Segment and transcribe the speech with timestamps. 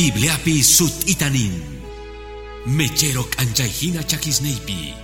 [0.00, 1.60] Bibliapi sut itanin.
[2.72, 4.96] Mechero anchayhina chakisneipi.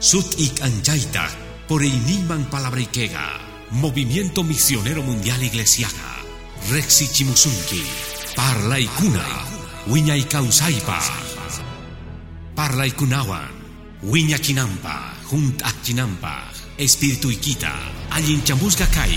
[0.00, 1.32] Sut ik anchaita
[1.64, 3.40] por iniman palabrikega.
[3.70, 6.20] Movimiento Misionero Mundial Iglesiaga.
[6.68, 7.88] Rexi Chimusunki.
[8.36, 9.24] Parla ikuna.
[9.88, 11.00] Wiña ikausaipa.
[12.54, 13.48] Parla ikunawan.
[14.02, 15.16] Wiña chinampa.
[15.24, 16.52] Junt chinampa.
[16.76, 17.72] Espíritu ikita.
[18.10, 19.16] Allin chambusga kai.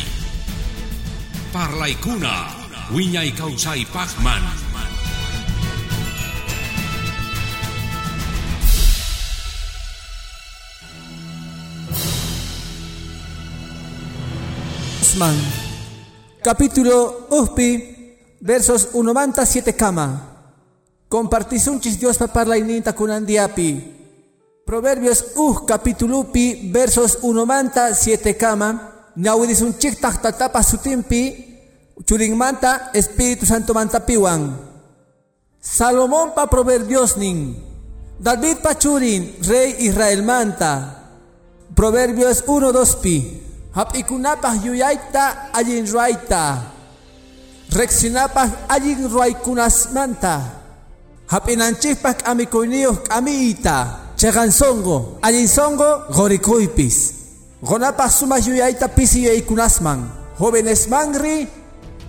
[1.51, 2.47] Parla ikuna.
[2.95, 4.66] Wiña ikausai pachman.
[16.43, 20.37] Capítulo Uspi, versos 197 kama.
[21.09, 23.95] Compartisunchis Dios paparla ininta kunandiapi.
[24.63, 29.09] Proverbios uh capítulo pi versos 197 kama.
[29.15, 31.57] Ñawidisunchik tapa sutimpi.
[32.05, 34.53] Churingmanta Espíritu Santo mantapiwan.
[35.59, 37.57] Salomón pa proverbios nin.
[38.19, 41.09] David pachurin, rey Israel manta.
[41.73, 43.46] Proverbios 1 2 pi.
[43.77, 46.65] Hapikunapah yuyaita allin ruaita.
[47.69, 50.41] Rexinapah allin ruaykunasmanta.
[51.29, 54.09] Hapinanchikpah amikuniyuh kamiita.
[54.17, 57.13] Chegansongo, allin songo gorikuipis.
[57.61, 60.09] Gonapah sumah yuyaita pisi yaykunasman.
[60.41, 61.45] Jóvenes mangri,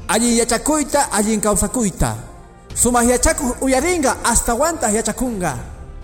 [0.08, 2.16] allin yachakuita, allin kausakuita.
[2.72, 5.53] Sumah yachakuh uyaringa hasta wantah yachakunga.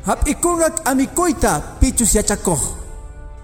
[0.04, 2.83] Hapikungak amikuita pichus yachakoh.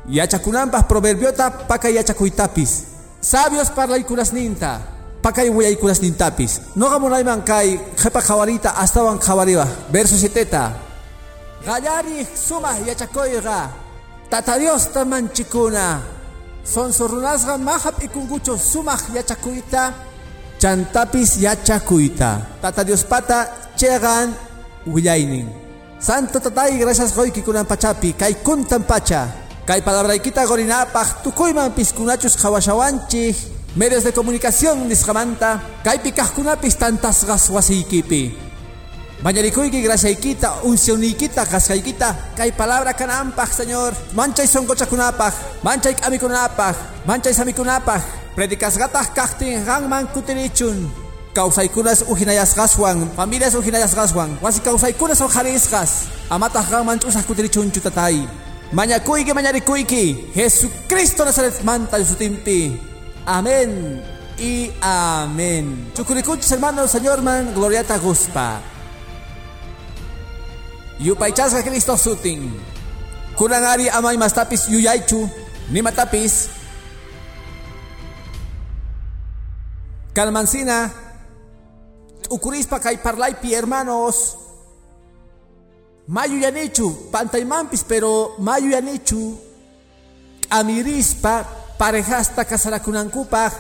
[0.09, 2.85] Yachakunampas proverbiota pakay yachakuitapis.
[3.21, 4.81] Sabios parlaikunas ninta.
[5.21, 6.73] Pakay wiyaykunas nintapis.
[6.77, 9.69] No gamunayman kay jepa kawarita astawan kawariwa.
[9.93, 10.49] Verso 7.
[11.61, 13.69] Gallari sumah yachakoyga.
[14.33, 16.01] Tata Dios tamanchikuna.
[16.65, 19.93] Son sorunasga mahap ikungucho sumah yachakuita.
[20.57, 22.57] Chantapis yachakuita.
[22.65, 24.33] Tata Dios pata chegan
[24.89, 25.53] wilaynin.
[26.01, 28.17] Santo tatay gracias hoy kikunan pachapi.
[28.17, 29.50] Kay kuntan pacha.
[29.71, 33.39] Kay palabra ikita gorinapaj tukuyman piskunachus hawashawanchik
[33.79, 38.35] medios de comunicación nisqamanta kay pikajkunapis tantasqas wasiykipi
[39.23, 43.95] mañarikuyki graciaykita uncionikita kasqaykita kay palabra kanampaj señor.
[44.19, 48.03] Manchay sonkochakunapaj manchay k'amikunapaj manchay samikunapaj
[48.35, 50.91] predikasqataq kaqtin qanman kutirichun
[51.31, 58.27] kawsaykunas uhinayasqaswan familias uhinayasqaswan wasi kawsaykunas uqharisqas amataq qanman ch'usaq kutirichunchu tatay
[58.73, 62.81] Mañacuyki, mañaricuyki, Jesucristo Nazaret manta de su timpi.
[63.27, 64.01] Amén
[64.39, 65.91] y amén.
[65.95, 68.61] Chucuricuchis hermanos, Señor man, gloriata guspa.
[71.01, 72.55] Yupaychasga Cristo sutin.
[73.35, 75.29] Kurangari amay mastapis yuyaychu,
[75.71, 76.49] ni matapis.
[80.13, 80.93] Calmancina,
[82.29, 84.40] ukurispa kay parlaypi hermanos.
[86.11, 89.39] Mayu yanichu, pantaymampis, pero mayu yanichu,
[90.51, 91.47] amirispa,
[91.79, 93.53] parejasta kasarakunankupaj,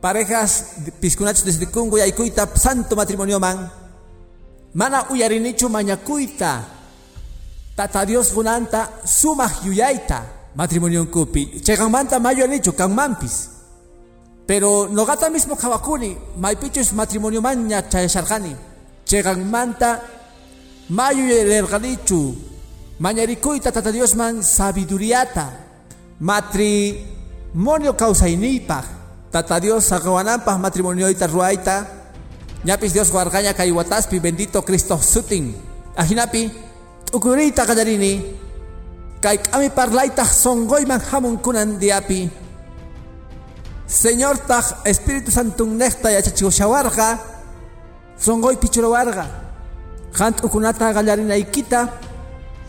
[0.00, 3.70] parejas piscunachos desde Kungo y Aikuita, santo matrimonio man,
[4.72, 6.64] mana uyarinichu mañakuita,
[7.76, 13.50] tata Dios gunanta, sumah yuyaita, matrimonio kupi, chegamanta mayu yanichu, mampis.
[14.46, 18.56] Pero nogata mismo kawakuni, maipichus matrimonio man ña chayasharkani,
[19.04, 20.00] chegamanta,
[20.90, 22.34] Mayu lergalichu.
[22.98, 25.46] Mañarikuita tata Dios man sabiduriata.
[26.18, 28.82] Matrimonio causainipa.
[29.30, 31.86] Tata Dios sagawanampa matrimonio ita ruaita.
[32.64, 35.54] Ñapis Dios guargaña kaiwataspi bendito Cristo sutin.
[35.96, 36.50] Ajinapi.
[37.14, 38.26] Ukurita kallarini.
[39.22, 42.28] Kay kami parlaita songoyman hamon kunan diapi.
[43.86, 46.10] Señor taj Espíritu Santo necta.
[48.18, 49.24] Songoy pichurawarga.
[49.24, 49.49] Hant
[50.42, 51.88] ukunata gallarina ikita,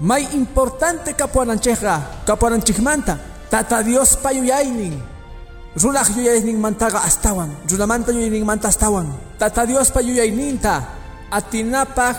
[0.01, 3.17] may importante kapuanancheja, kapuananchikmanta,
[3.49, 5.01] tata Dios payuyaynin.
[5.71, 9.07] Rulaj yuyaynin mantaga astawan, rulamanta yuyaynin manta astawan.
[9.39, 10.83] Tata Dios payuyayninta,
[11.31, 12.15] atinapaj,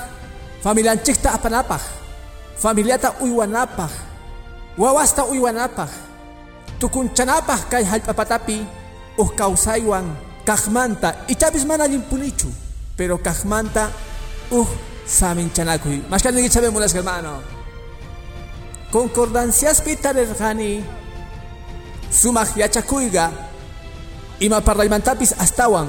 [0.63, 1.83] familianchikta apanapaj,
[2.57, 3.91] familiata uywanapaj,
[4.79, 5.91] wawasta uywanapaj,
[6.79, 8.65] tukunchanapaj kay halpapatapi,
[9.19, 12.49] uh kausaywan, kajmanta, ichapis mana limpunichu,
[12.97, 13.91] pero kajmanta,
[14.51, 16.01] uh samin chanakuy.
[16.09, 17.45] Mas kan sabi mo las hermano.
[18.89, 20.81] Concordancias pitarerjani
[22.13, 23.33] sumaj yachakuyga
[24.41, 25.89] ima parlaymantapis astawan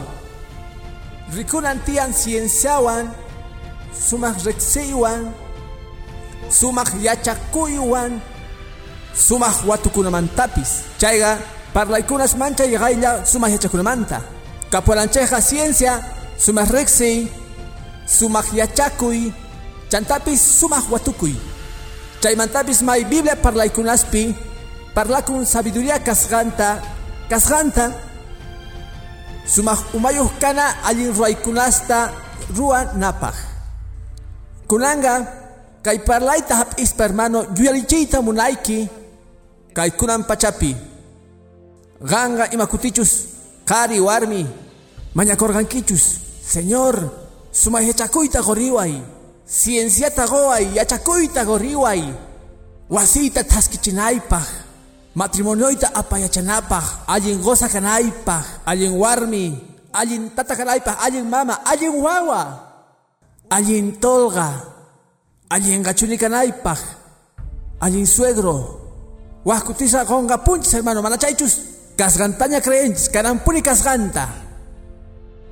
[1.35, 3.11] rikunantian cienciawan
[3.91, 5.35] sumaj rekseywan
[6.47, 8.23] sumaj yachakuywan
[9.11, 11.43] sumaj watukunamantapis chayga
[11.75, 14.23] parlaykunas mancha yaqaylla sumaj yachakunamanta
[14.71, 15.99] kapualancheja ciencia
[16.39, 17.42] sumaj reksey
[18.17, 19.33] sumaq yachakuy
[19.89, 21.33] chantapis sumaq watukuy
[22.21, 24.35] chaymantapis may biblia parlaykunaspi
[24.93, 26.77] parlakun sabiduría kasqanta
[27.29, 27.91] kasqanta
[29.45, 32.13] sumaq umayuq kana allin ruaykunasta
[32.53, 33.35] ruwanapaq
[34.69, 35.13] kunanga
[35.83, 38.87] kay parlayta hap'ispa hermano yuyarichiyta munayki
[39.73, 40.71] kay kunan pachapi
[41.99, 43.11] ganga imakutichus
[43.65, 44.45] qari warmi
[45.17, 46.05] mañakorqankichus
[46.45, 47.22] señor
[47.53, 48.97] sumayachakuyta qoriway
[49.45, 52.01] cienciata qoway yachakuyta qoriway
[52.89, 54.47] wasiyta thaskichinaypaq
[55.15, 59.73] matrimonioyta apayachanapaq allin goza kanaypaq allin warmi.
[59.93, 61.61] Allin tata kanaypaq allin mama.
[61.65, 62.41] Allin wawa
[63.49, 64.73] allin tolga.
[65.49, 66.81] Allin gachuni kanaypaq
[67.81, 68.81] allin suegro.
[69.45, 71.01] Wajkutisa qonqa punchis hermano.
[71.01, 71.61] Mana chaychus
[71.93, 74.42] kasgantaña creenchis kanampuni kasganta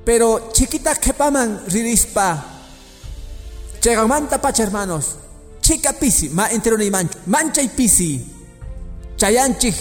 [0.04, 2.44] pero chiquita kepaman ririspa
[3.80, 5.16] chegamanta pacha hermanos.
[5.60, 7.62] Chica pisi ma entero ni mancho mancha.
[7.62, 8.26] Y pisi.
[9.16, 9.74] Chayanchik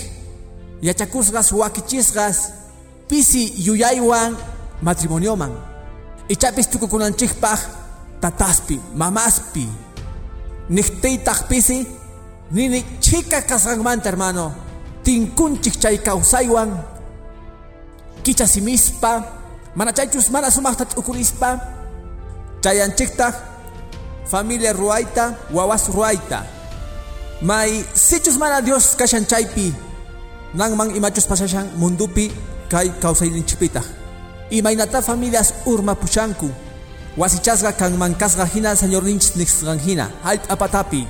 [0.81, 2.51] yachakusgas wakichisgas
[3.07, 4.37] pisi yuyaywan
[4.81, 5.51] matrimonioman
[6.29, 7.59] ichapis tukukunanchikpaj
[8.21, 9.67] tataspi mamaspi.
[10.69, 11.87] Nihtiytaj pisi
[12.51, 14.53] nini chica kasganmanta hermano.
[15.03, 16.77] Tinkunchik chay kawsaywan
[18.23, 19.40] kichasimispa
[19.75, 21.59] mana chaychus mana sumaqta t'ukurispa
[22.63, 23.35] chayanchiktaj
[24.25, 26.43] familia ruayta wawas ruayta
[27.41, 29.73] may sichus mana Dios kashan chaypi
[30.53, 32.31] nangman imachus pasashan mundupi
[32.69, 33.85] kay kawsayninchikpitaj
[34.51, 36.51] imaynata familias urma pushanku
[37.17, 40.11] wasichasqa kanman kasqa hina señor ninchis nisqan hina.
[40.23, 41.07] Apatapi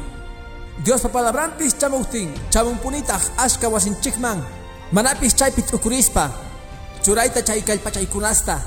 [0.83, 4.41] Dios papalabrampis chamuktin chamunpunitaq ashka wasinchikman
[4.91, 6.50] manapis chaypi t'ukurispa
[7.01, 8.61] churayta chay kallpachaykunasta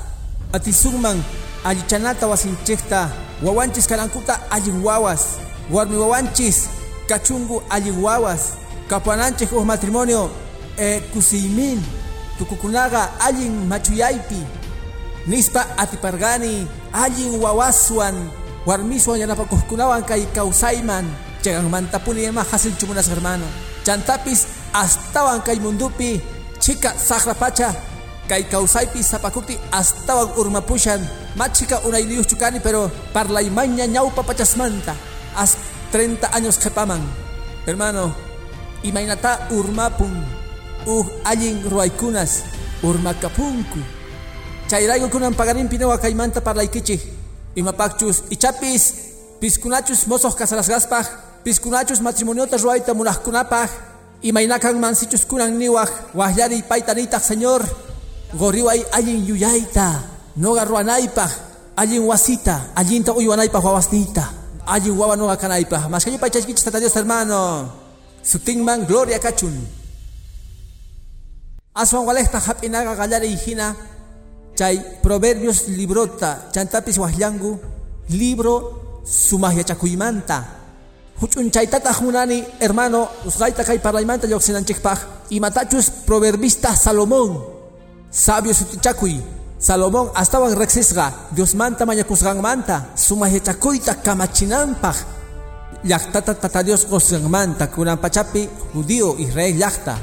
[0.53, 1.23] atisunman
[1.63, 3.09] allichanata wasinchikta
[3.43, 5.39] wawanchis kalankuta allin wawas.
[5.71, 6.69] Warmi wawanchis
[7.07, 8.53] kachungu allin wawas.
[8.87, 10.29] Kapuananchik uj matrimonio
[10.77, 11.83] e kusiymin
[12.37, 14.43] tukukunaqa allin machuyaypi
[15.27, 18.29] nispa atipargani allin wawaswan.
[18.65, 21.05] Warmiswan yanapakuqkunawan kay kawsayman
[21.41, 23.45] chaganmantapuni ima hasilchumunas hermano
[23.85, 26.21] chantapis astawan kay mundupi
[26.59, 27.75] chika saqrapacha
[28.29, 31.01] kay kawsaypi sapakuti astawan urmapushan
[31.35, 34.95] machika unayliyuq chukani pero parlaymaña ñawpa pachasmanta.
[35.35, 35.57] As
[35.91, 36.99] 30 años qepaman
[37.67, 38.11] hermano
[38.83, 40.11] imaynata urmapun
[40.87, 42.43] uj allin ruaykunas
[42.83, 43.79] urmakapunku
[44.67, 47.01] chayrayku kunan pagarinpi newa kaymanta parlaykichik
[47.55, 48.83] imapakchus ichapis
[49.39, 51.05] piskunachus mosoq kasarasqaspaj
[51.43, 53.69] piskunachus matrimoniota ruayta munaqkunapaj
[54.21, 56.93] imaynakan mansichus kunan niwaj wajllari payta
[58.33, 60.03] nitaq señor goriway allin yuyayta
[60.37, 61.31] noga ruanaypaj
[61.77, 64.23] allin wasita allinta uywanaypaj wawasnita
[64.65, 67.69] allin wawa noga kanaypaj maskañu paychaykichis tata Dios hermano.
[68.25, 69.53] Sutinman gloria kachun
[71.75, 73.75] aswan walejta hap'inaqa qallari hina
[74.57, 77.59] chay proverbios librota chantapis wajllangu
[78.09, 80.41] libro sumaj yachakuymanta
[81.21, 87.54] huch'un chaytataq munani hermano usqayta kay parlaymanta lluqsinanchikpaj imatachus proverbista Salomón
[88.15, 89.19] sabio sutichakuy
[89.59, 94.97] Salomón astawan reksisqa Diosmanta mañakusqanmanta sumaj yachakuyta kamachinanpaj.
[95.83, 99.95] Llaqtata tata Dios qusqanmanta kunan pachapi judío Israel llaqta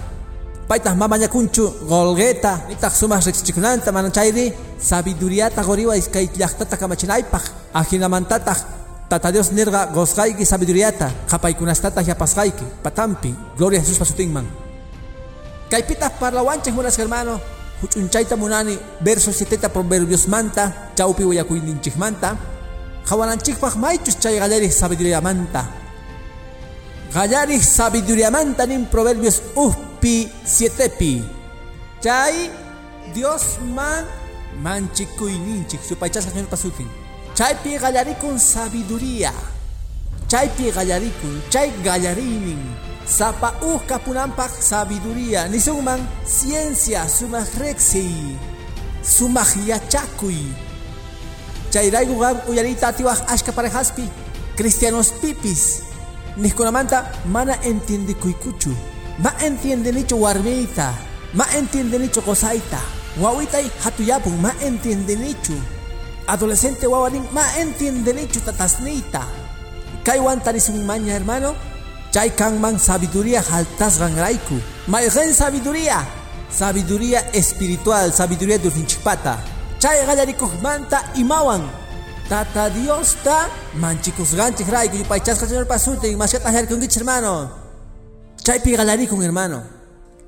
[0.69, 8.59] paytaq mamañakunchu golgueta nitaq sumaq riqsichikunanta mana chayri sabiduriata qoriway kay llaqtata kamachinaypaq ajinamantataq
[9.09, 14.47] tata Dios nirqa qosqayki sabiduriata qapaykunastataq yapasqayki patampi gloria a Jesús pasutinman
[15.71, 22.37] kaypitaq parlawanchik munas hermano huch'unchayta munani verso 70 proverbios manta chawpi wayakuyninchikmanta
[23.09, 25.62] qawananchikpaq maychus chay qallariq sabiduriamanta
[27.15, 31.23] qallariq sabiduriamanta nin proverbios ujpi sietepi.
[32.03, 32.51] Chay
[33.15, 34.05] Dios man
[34.65, 36.89] manchikuyninchik supaychasqa señor pasutin
[37.35, 39.33] chaypi qallarikun sabiduría.
[40.31, 42.62] Chaypi qallarikun chay qallariynin
[43.06, 45.49] sapa uj kapunanpaq sabiduría.
[45.49, 48.37] Nisunman ciencia sumaq reqsiy
[49.02, 50.38] sumaq yachakuy
[51.71, 54.09] chayrayku qam uyariyta atiwaq ashka parejaspi
[54.56, 55.92] cristianos pipis.
[57.28, 58.73] Mana entiendikuykuchu
[59.18, 60.94] ma entiendenichu warmiyta
[61.35, 62.80] ma entiendenichu qosayta
[63.21, 65.52] wawitay hatuyapun ma entiendenichu
[66.26, 69.28] adolescente wawanin ma entiendenichu tatasniyta
[70.04, 71.54] kaywan tarisunmaña hermano
[72.12, 76.07] chay kanman sabiduría haltasqanrayku mayqin sabiduría
[76.50, 79.38] sabiduría espiritual sabiduría diosninchikpata
[79.81, 81.83] chay qallarikuqmanta imawan
[82.33, 87.50] Tata Dios ta manchicos ganchik raico y paichasca señor pasute y tajar con hermano.
[88.42, 89.62] Chay pi galari con hermano.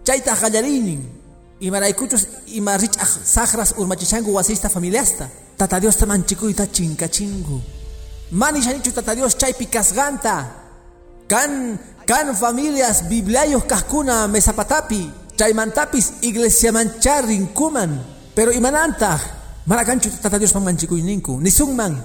[0.04, 1.22] Chay ta galarinin.
[1.60, 5.30] Y maraicuchos y marich sagras urmachichangu wasista familiasta.
[5.56, 7.62] Tata Dios ta manchico y ta chinca chingu.
[8.32, 9.66] Mani shanichu tata Dios chay pi
[11.28, 15.10] Kan kan familias bibliayos cascuna mesapatapi.
[15.36, 18.00] Chay mantapis iglesia mancharin kuman.
[18.34, 19.18] Pero imananta
[19.64, 21.40] Marakanchu tata Dios manchiku ninku.
[21.40, 21.96] Nisungman.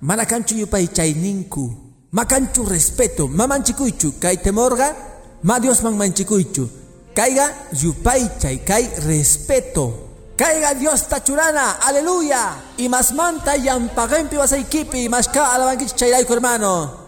[0.00, 1.68] Marakanchu yupay chay ninku.
[2.12, 3.28] Makanchu respeto.
[3.28, 4.16] Mamanchikuichu.
[4.18, 4.96] Kay temorga.
[5.44, 6.68] Ma Dios man manchikuichu.
[7.14, 8.64] Caiga yupay chay.
[8.64, 10.08] Kay respeto.
[10.36, 11.84] Caiga Dios tachurana.
[11.84, 12.56] Aleluya.
[12.78, 15.08] Y más manta yampagempi wasaikipi.
[15.10, 17.01] Más ka alabankichi chayraiku hermano.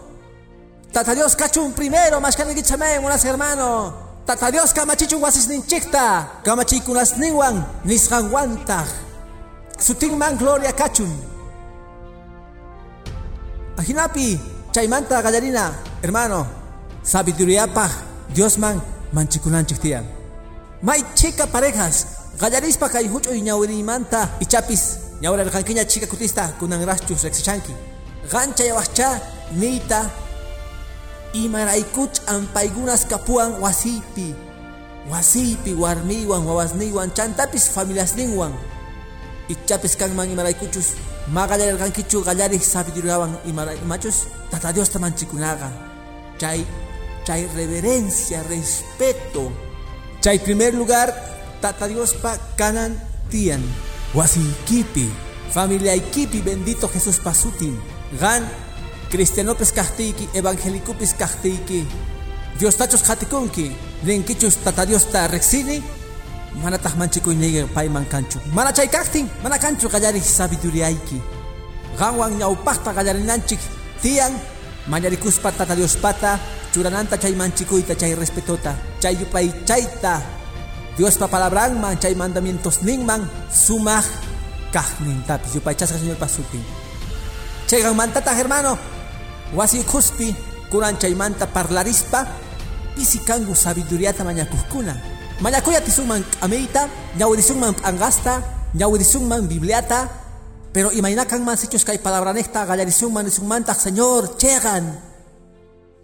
[0.95, 2.21] Tata Dios cachun primero.
[2.21, 3.93] Más ka nigichamen unas hermano.
[4.25, 6.39] Tata Dios kamachichu wasis ninchikta.
[6.41, 7.65] Kamachikunas niwan.
[7.83, 8.87] Nishanwantag.
[9.77, 11.11] Sutingman gloria kachun.
[13.77, 14.39] Ajinapi,
[14.71, 16.47] chaymanta gallarina, hermano,
[17.03, 17.89] sabiduría pa,
[18.33, 20.05] Dios man, manchikunan chiktian.
[20.81, 22.07] May chica parejas,
[22.39, 25.43] gallarispa kay hucho y ñawrimanta y chapis, ñawra
[25.85, 27.73] chica kutista kunan rachus rexichanki.
[28.31, 29.21] Gancha yawacha,
[29.51, 30.09] nita,
[31.35, 34.31] y maraikuch ampaigunas kapuan wasipi.
[35.11, 38.55] Wasipi, warmiwan, wawasniwan, chantapis familias ningwan.
[39.51, 40.95] Ichapis kang mang imaray kuchus,
[41.27, 45.69] magalar kang kichu galari sabidurawan imaray machos, tata Dios taman chikunaga.
[46.39, 46.65] Chay,
[47.27, 49.51] chay reverencia, respeto.
[50.23, 51.13] Chay primer lugar,
[51.61, 52.97] tata Dios pa kanan
[53.29, 53.61] tian.
[54.15, 55.11] Wasi kipi,
[55.51, 57.77] familia ikipi, bendito Jesús pasutin.
[58.17, 58.41] Gan,
[59.15, 61.87] cristianopes kahtiki, evangelicupis kahtiki.
[62.59, 63.71] Dios tachos hatikunki,
[64.27, 65.81] kichus tata Dios ta rexini,
[66.61, 68.39] mana tah manchikuy nige pay man kanchu.
[68.53, 71.21] Mana chay kaktin mana kanchu qallari sabiduriayki
[71.97, 73.59] qanwan ñawpaqta qallarinanchik
[74.01, 74.33] tiyan
[74.87, 76.39] mañarikuspa tata Diospata
[76.73, 80.21] churananta chay manchikuyta chay respetota chay yupay chayta.
[80.97, 84.05] Diospa palabranman chay mandamientos ninman sumaq
[84.71, 86.63] kaqnintapis yupay chasqa señor pasutin
[87.67, 88.94] chayqan mantata hermano
[89.53, 90.33] wasi kuspi
[90.71, 92.25] kuran chaymanta parlarispa
[92.95, 96.87] pisi kangu sabiduriata mañakuskuna Mañakuya tisungman ameita,
[97.19, 98.39] ñawirisungman angasta,
[98.71, 100.07] ñawirisungman bibliata,
[100.71, 104.95] pero imainakan man sichos kay palabra necta, gallarisungman isungmantak, Señor, chegan.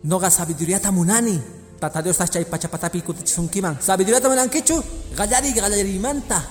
[0.03, 1.39] Noga sabiduría munani,
[1.79, 3.79] tata Dios chay pachapatapi kutichisunkiman.
[3.79, 4.83] Sabiduría munan kichu,
[5.15, 6.43] gallari gallarimanta.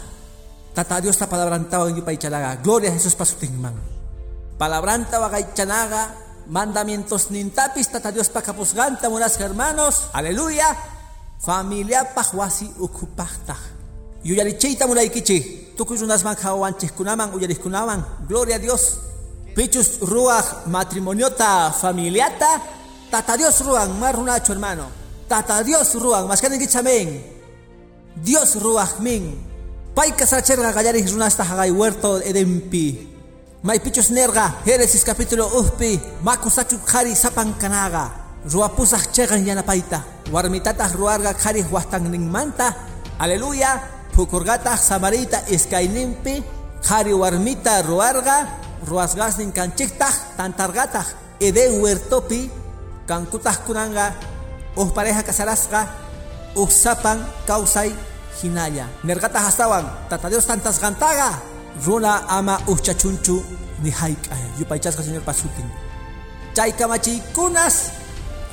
[0.73, 2.57] Tata Dios ta palabrantawang yupay chalaga.
[2.63, 3.75] Gloria a Jesús pasutingman.
[4.57, 5.21] Palabranta
[5.53, 6.17] chanaga,
[6.51, 10.11] mandamientos nintapis, tata Dios pa kapusganta, munas hermanos.
[10.13, 10.77] Aleluya.
[11.41, 13.57] Familia pahwasi ukupahta
[14.25, 18.99] yuyarichayta mulaykichik tukuy runasman hawanchikkunaman kunaman gloria a Dios.
[19.55, 22.61] Pichus ruach matrimoniota familiata.
[23.11, 24.87] Tata Dios ruang mar runacho hermano.
[25.29, 27.23] Tata Dios ruang mas kichamen
[28.17, 29.49] Dios ruach min.
[29.95, 33.09] Pay kasaracherga gallaris runasta hagay huerto edempi
[33.61, 38.09] may pichus nerga Génesis capítulo uhpi makusachu khari sapan kanaga.
[38.41, 40.01] Ruapusaj chegan yanapayta
[40.33, 41.61] warmitataq ruarga qhari
[42.25, 42.73] manta
[43.21, 43.85] aleluya
[44.17, 46.41] phukurgataq samarita iskayninpi
[46.81, 48.49] qhari warmita ruarga
[48.89, 52.51] ruasgasnin kanchiktaq tantargataq eden huertopi.
[53.05, 54.15] Kankutaq kunanga
[54.79, 55.85] uj pareja casarasqa
[56.57, 57.93] uj sapan kawsay
[58.41, 61.50] hinalla nergataq astawan tata Dios gantaga
[61.87, 63.45] runa ama uchachunchu
[63.83, 65.69] ni hayk'ay yupaychasqa señor pasutin
[66.55, 68.01] chay kamachiykunas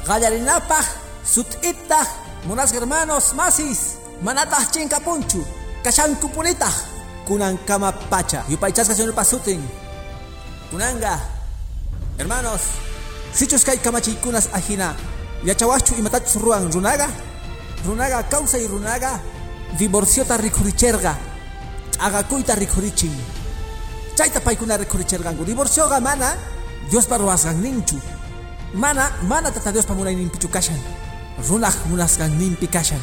[0.08, 0.86] Gallarinapaj,
[1.26, 2.08] sutittaj,
[2.48, 5.44] monas hermanos masis, manataj chinkapunchu,
[5.84, 6.70] kashankupunita,
[7.28, 9.60] kunan kama pacha, yupaychasca señor pasutin,
[10.72, 11.20] kunanga,
[12.18, 12.62] hermanos,
[13.34, 14.96] sichus kay kamachikunas ajina,
[15.44, 17.10] yachawachu imatach ruan runaga,
[17.86, 19.20] runaga causa y runaga,
[19.78, 21.18] divorciota rikuricherga,
[22.00, 23.14] agakuita rikurichin,
[24.16, 26.36] chaita paikuna rikurichergangu, divorcioga mana,
[26.90, 27.98] Dios parruasgan ninchu,
[28.74, 30.80] mana mana tata Dios pamunay nimpichu kashan.
[31.38, 32.98] Runaq munasqan nimpi kashan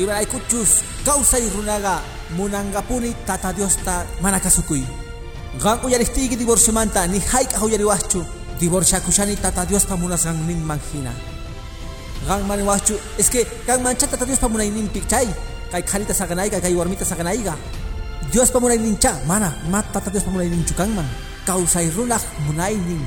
[0.00, 2.00] ibaraykuchus kawsay runaga
[2.32, 4.80] munangapuni tata Diosta mana kasukuy
[5.60, 8.24] qan uyariqtiyki divorciomanta ni hayk'aq uyariwaqchu
[8.56, 11.12] divorciakushani tata Diospa munasqan ninman hina
[12.26, 15.28] qan maniwaqchu es que qan mancha tata Diospa munayninpi chay
[15.70, 17.04] kay qharita saganayqa kay warmita
[18.34, 21.06] saganayqa Diospa munaynincha mana ma tata Diospa munayninchu kanman
[21.46, 23.06] kawsay runaq munaynin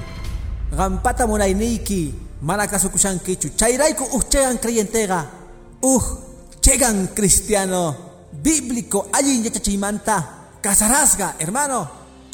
[0.72, 5.26] Gampata niki mana kasukushankichu chayrayku uhchegan creyentega
[5.84, 6.04] uh
[6.62, 7.96] chegan cristiano
[8.32, 10.24] bíblico allin yachachiymanta
[10.62, 11.88] casarasga hermano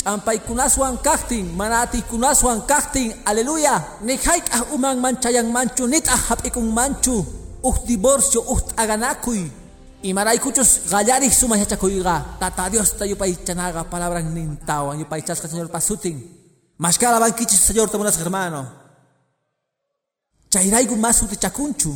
[0.03, 4.01] ch'ampaykunaswan kaqtin mana atiykunaswan kaqtin aleluya.
[4.01, 7.25] Ni hayk'aj uman manchayanmanchu nit'aj hap'ik'unmanchu
[7.63, 9.62] uj divorcio uj t'aganakuy
[10.03, 16.17] imaraykuchus qallarij sumay hachakuyqa tata Dios ta yupay chanaqa palabras nintawan yupay chasqa señor pasutin.
[16.77, 18.67] Mashkala bankichis señor tamunas hermano.
[20.51, 21.95] Chayrayku mas utichakunchu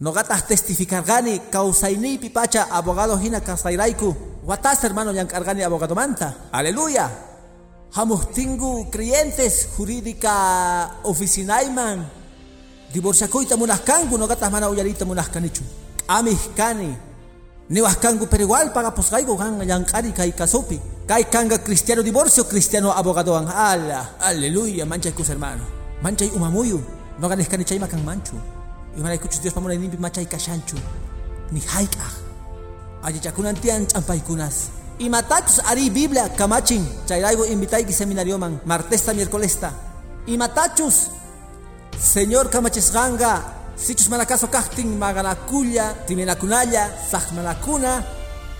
[0.00, 6.28] noqataq testificarqani kawsayniypi pacha abogado hina kawsayrayku watas hermano llankargani abogado manta.
[6.52, 7.06] Aleluya.
[7.92, 10.34] Hamuhtingu creyentes jurídica
[11.04, 11.98] oficinayman
[12.92, 15.62] divorciakuyta munaskanku noqataq mana uyariyta munasqanichu
[16.08, 16.40] amih
[17.72, 23.48] kani niwaskanku pero igual pagapusqayku kan llank'ari kay kasupi kay kanga cristiano divorcio cristiano abogadoan
[23.48, 25.64] ala aleluya manchay kus hermano.
[26.02, 26.82] Manchay umamuyu.
[27.20, 28.36] Noqanisqanichayma kan manchu.
[28.96, 30.76] Imaraykuchus Dios pamunay nimpi machay kashanchu
[31.52, 32.14] ni hayk'aj
[33.02, 39.72] allichakunantian ch'ampaykunas imatachus ari Biblia kamachin chayrayku invitayki seminarioman martesta miércolesta
[40.26, 41.10] imatachus
[41.96, 48.02] Señor kamachisqanqa sichus manakaso kaqtin maganakulla timinakunalla saqmanakuna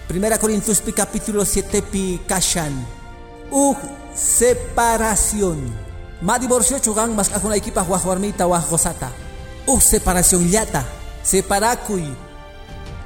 [0.09, 2.75] Primera Corintiospi capítulo 7 pi kashan.
[3.50, 3.78] Uj
[4.14, 5.73] separación.
[6.21, 9.09] Ma divorcio chugan mas kakunaykipaj waj warmita waj gozata.
[9.66, 10.85] Uj separación llata
[11.23, 12.04] separakuy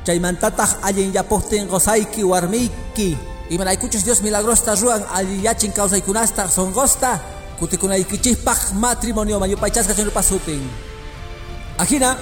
[0.06, 3.18] chaymantataq allin yapuqtin qosayki warmiyki
[3.50, 7.20] imanaykuchus Dios milagrosta ruan alliyachin kawsaykunasta songosta
[7.58, 10.62] kutikunaykichikpaq matrimonio mayupaychasqa señor pasutin
[11.78, 12.16] ajina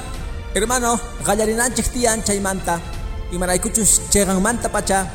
[0.54, 2.80] hermano qallarinanchik tiyan chaymanta
[3.32, 5.06] imanaykuchus cheqanmanta pacha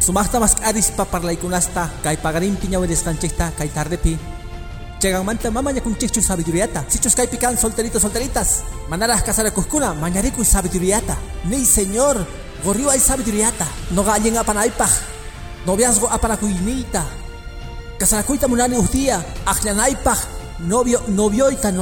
[0.00, 4.18] sumaqta mas k'arispa parlaykunasta kay pagarinpi ñawirisqanchikta kay tardepi
[5.00, 11.16] cheqanmanta mama ñakunchikchu sabiduriyata sichus kaypi kan solteritos solteritas manaraj kasarakuqkuna mañarikuy sabiduriyata
[11.48, 12.16] ni señor
[12.64, 13.66] gorriway sabiduriyata
[13.96, 14.92] noqa allin apanaypaq
[15.66, 17.02] noviazgo apanakuyniyta
[17.98, 20.20] kasarakuyta munani uj día aqllanaypaq
[20.68, 21.72] novio novioyta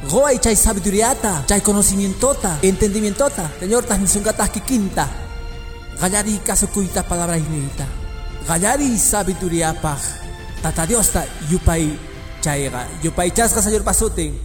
[0.00, 5.06] noviayta Goay chay sabiduriyata, chay conocimientota, entendimientota, señor tas nisungatah kikinta.
[6.00, 7.86] Gallari kasukuyta palabra inita.
[8.48, 10.00] Gallari sabiduriyapaj.
[10.62, 11.98] Tata Diosta yupay
[12.40, 14.38] chayga, yupay chasga señor pasutin.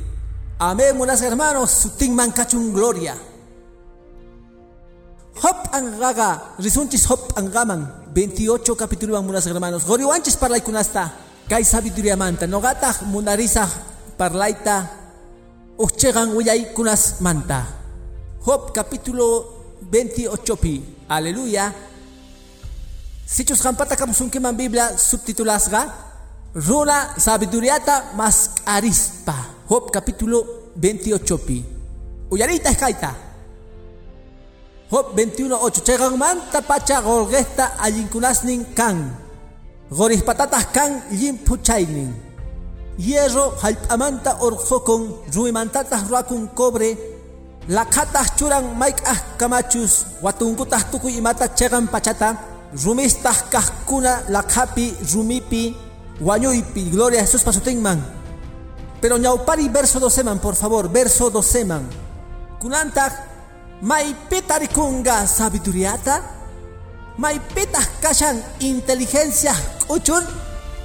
[0.60, 3.16] Amén, buenas hermanos, sutin mancachun gloria.
[5.44, 9.86] Hop angaga, risunchis hop angaman, 28 capítulo munas hermanos.
[9.86, 11.12] Goriwanchis parlaikunasta,
[11.50, 13.68] kay sabiduría manta, nogatah munarisa
[14.18, 15.05] parlaita
[15.76, 17.68] Uchegan Uyay Kunas Manta.
[18.40, 19.44] Job capítulo
[19.84, 20.80] 28 pi.
[21.12, 21.68] Aleluya.
[23.28, 25.92] Sichus Hampata Kamsunkiman Biblia subtitulasga.
[26.56, 29.36] Runa Sabiduriata Mas Arispa.
[29.68, 31.60] Job capítulo 28 pi.
[32.32, 33.12] Uyarita Skaita.
[34.88, 35.84] Job 21 8.
[35.84, 39.12] Chegan Manta Pacha Golgesta Alinkunasnin Kan.
[39.92, 42.35] Goris patatas kan limpuchaynin
[42.98, 45.02] hierro halp'amanta orjokon
[45.36, 46.96] ruimantataq ruakun cobre
[47.68, 52.30] lakhataq churan mayk'aj kamachus watunkutaq tukuy imata cheqan pachata
[52.84, 55.76] rumistaq kajkuna lakhapi rumipi
[56.22, 58.00] wañuypi gloria a Jesús pasutinman
[59.02, 61.84] pero ñawpari verso 12 man por favor verso 12 man
[62.62, 63.12] kunantaq
[63.82, 66.24] maypita rikunga sabiduriata
[67.18, 69.54] maypitaq kashan inteligencia
[69.88, 70.24] k'uchun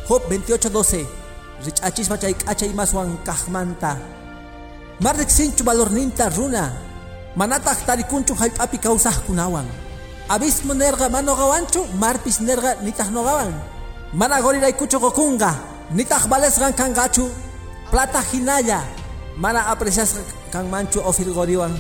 [0.09, 1.20] Job 28 12
[1.65, 3.97] rich'achispa chay k'achay maswan kaqmanta
[5.01, 6.67] marrik sinchu valorninta runa.
[7.31, 9.63] Manataq tarikunchu hallp'api kawsaqkunawan
[10.29, 13.55] abismo nerqa manoqawanchu marpis nerqa nitaq noqawan
[14.19, 15.55] mana goriraykuchu qokunqa
[15.95, 17.31] nitaq valesqan kanqachu
[17.91, 18.83] plata hinalla.
[19.39, 20.21] Mana apreciasqa
[20.53, 21.71] kanmanchu ofir goriwan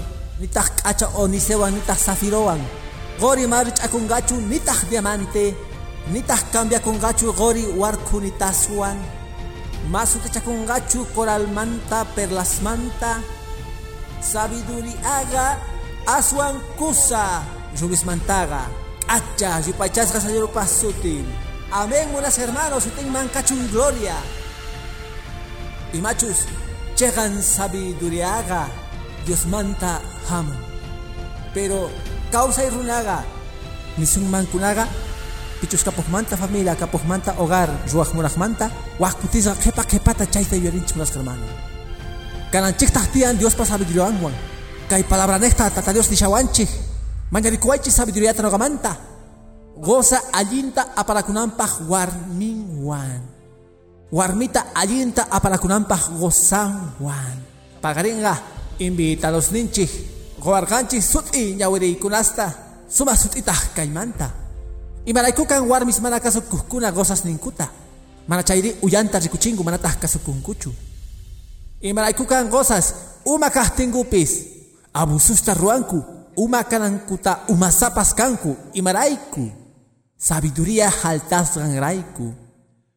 [0.41, 2.63] nitaq k'acha onisewan nitaq zafirowan
[3.21, 5.55] gori ma rich'akunqachu nitaq diamante.
[6.15, 8.97] Nitaq cambiakunqachu gori warkhunitaswan
[9.89, 13.23] Masuk chakungachu coral manta perlas manta.
[14.21, 15.57] Sabiduría
[16.07, 17.43] aswan kusa
[17.81, 18.69] rubis mantaga.
[19.09, 21.27] Acha yupachasga señor pasutin
[21.73, 24.15] amén buenas hermanos y tengan cachun gloria.
[25.93, 26.47] Y machus
[26.95, 28.69] chegan sabiduría
[29.27, 30.47] Dios manta ham
[31.55, 31.91] pero
[32.31, 33.25] causa y runaga
[33.97, 34.87] nisun mankunaga
[35.61, 37.69] pichus manta familia manta hogar.
[37.93, 41.47] Ruaj manta wah kutiza kepa kepata chaita yorinch mulas hermano.
[42.51, 44.11] Kananchik tahtian Dios pa sabiduría
[44.91, 46.67] kay palabra nesta tata Dios nishawanchik
[47.31, 48.99] mañarikuaychik sabiduría tanogamanta
[49.79, 53.23] goza allinta aparakunampaj warminwan
[54.11, 57.39] warmita allinta aparakunampaj gozanwan
[57.79, 58.35] pagaringa
[58.83, 59.87] invitados ninchik
[60.43, 62.51] goarganchik sut'i ñawiriykunasta
[62.91, 64.40] suma sut'itaq kaymanta
[65.07, 67.69] Imaraykukan warmis mana kasukuqkuna gozas ninkuta.
[68.29, 70.73] Mana chayri uyanta rikuchingu manataq kasukunkuchu.
[71.81, 74.47] Imaraykukan gozas uma kahtingupis
[74.93, 76.05] abususta ruanku
[76.37, 79.51] uma kanankuta umasapas kanku imarayku
[80.17, 82.35] sabiduría haltasqanrayku.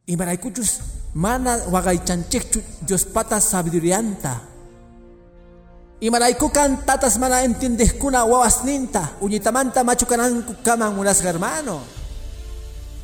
[0.07, 0.79] Imaraykuchus
[1.15, 4.52] mana waqaychanchikchu Dios pata sabidurianta.
[6.03, 11.79] Imaraykukan tatas mana entendejkuna wawasninta uñitamanta machukananku kaman munasqa hermano.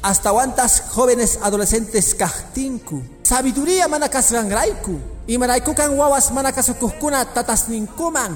[0.04, 3.24] Hasta cuantas jóvenes adolescentes kahtinku.
[3.24, 5.00] Sabiduría mana kasrangraiku.
[5.32, 8.36] Imaraykukan wawas mana kasukuhkuna tatas ninkuman.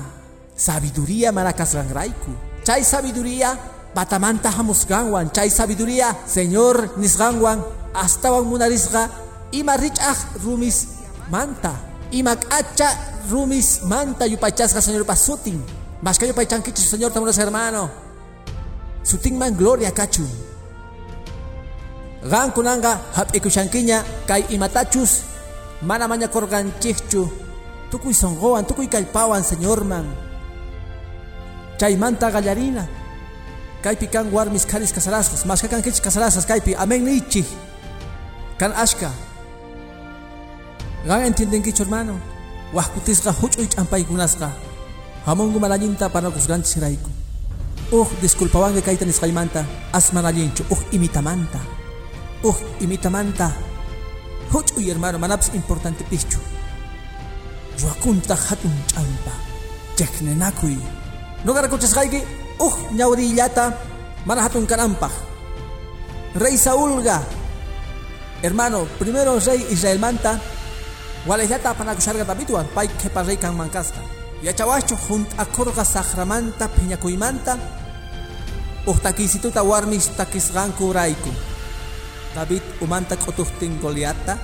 [0.56, 2.64] Sabiduría mana kasrangraiku.
[2.64, 3.60] Chay sabiduría
[3.92, 5.28] batamanta hamusganwan.
[5.36, 7.60] Chay sabiduría Señor nisganwan.
[7.92, 9.12] Astawan munarisga
[9.52, 10.88] ima richaj rumis
[11.28, 11.93] manta.
[12.14, 12.94] Ima kacha
[13.30, 15.58] rumis manta yupachasga Señor pasutin.
[16.02, 17.90] Mas que yupachankichu Señor tamunas hermano.
[19.02, 20.30] Sutin man gloria kachun.
[22.24, 25.34] Gan kunanga hap ikushankinya kay imatachus
[25.84, 27.28] mana maña korganchikchu
[27.92, 30.08] tukuy songoan tukuy kallpawan señor man
[31.76, 32.88] chay manta gallarina
[33.84, 37.44] kaypi kan warmis kanis kasaraskas mas kan kich kasaraskas kaypi amen nichi
[38.56, 39.12] kan ashka
[41.08, 42.20] gan entiendenkichu hermano.
[42.74, 44.50] Wajkutisqa huch'uy ch'ampaykunasqa
[45.26, 47.10] hamungu manallinta panakusqanchis rayku
[47.92, 49.66] uj disculpawanki kayta nisqaymanta.
[49.94, 51.60] As manallinchu uj imitamanta.
[52.44, 53.52] Uj imitamanta.
[54.54, 56.40] Huch'uy hermano manapas importante pichu.
[57.82, 59.34] Ruakunta hatun ch'ampa
[59.98, 60.78] cheknenakuy
[61.46, 62.20] noqarakuchasqayki
[62.66, 63.74] uj ñawrillata
[64.26, 65.12] mana hatun kananpaq
[66.42, 67.22] rey Saulga
[68.42, 70.40] hermano primero rey Israelmanta
[71.28, 74.02] walayllata panakusharqa Davidwan pay qhipa rey kanman kasqa
[74.44, 77.58] yachawaschu hunt'akurqa saqramanta phiñakuymanta
[78.88, 81.32] uj takisituta warmis takisqanku rayku
[82.36, 84.36] David umanta q'utuqtin Goliata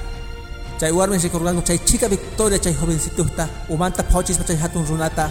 [0.79, 5.27] chay warmi rikurqanku chay chica Victoria chay jovencituta umanta phawchispa chay hatun runata.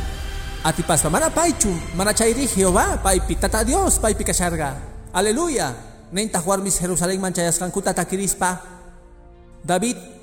[0.58, 4.74] Atipaspa mana paychu mana chayri Jehová paypi tata Dios paypi kasharqa
[5.14, 5.72] aleluya.
[6.12, 8.58] Nintaq warmis Jerusalenman chayasqankuta takirispa
[9.64, 10.17] David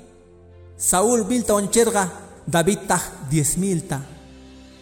[0.76, 2.12] Saúl milta wañuchirqa
[2.46, 4.00] David taq diez milta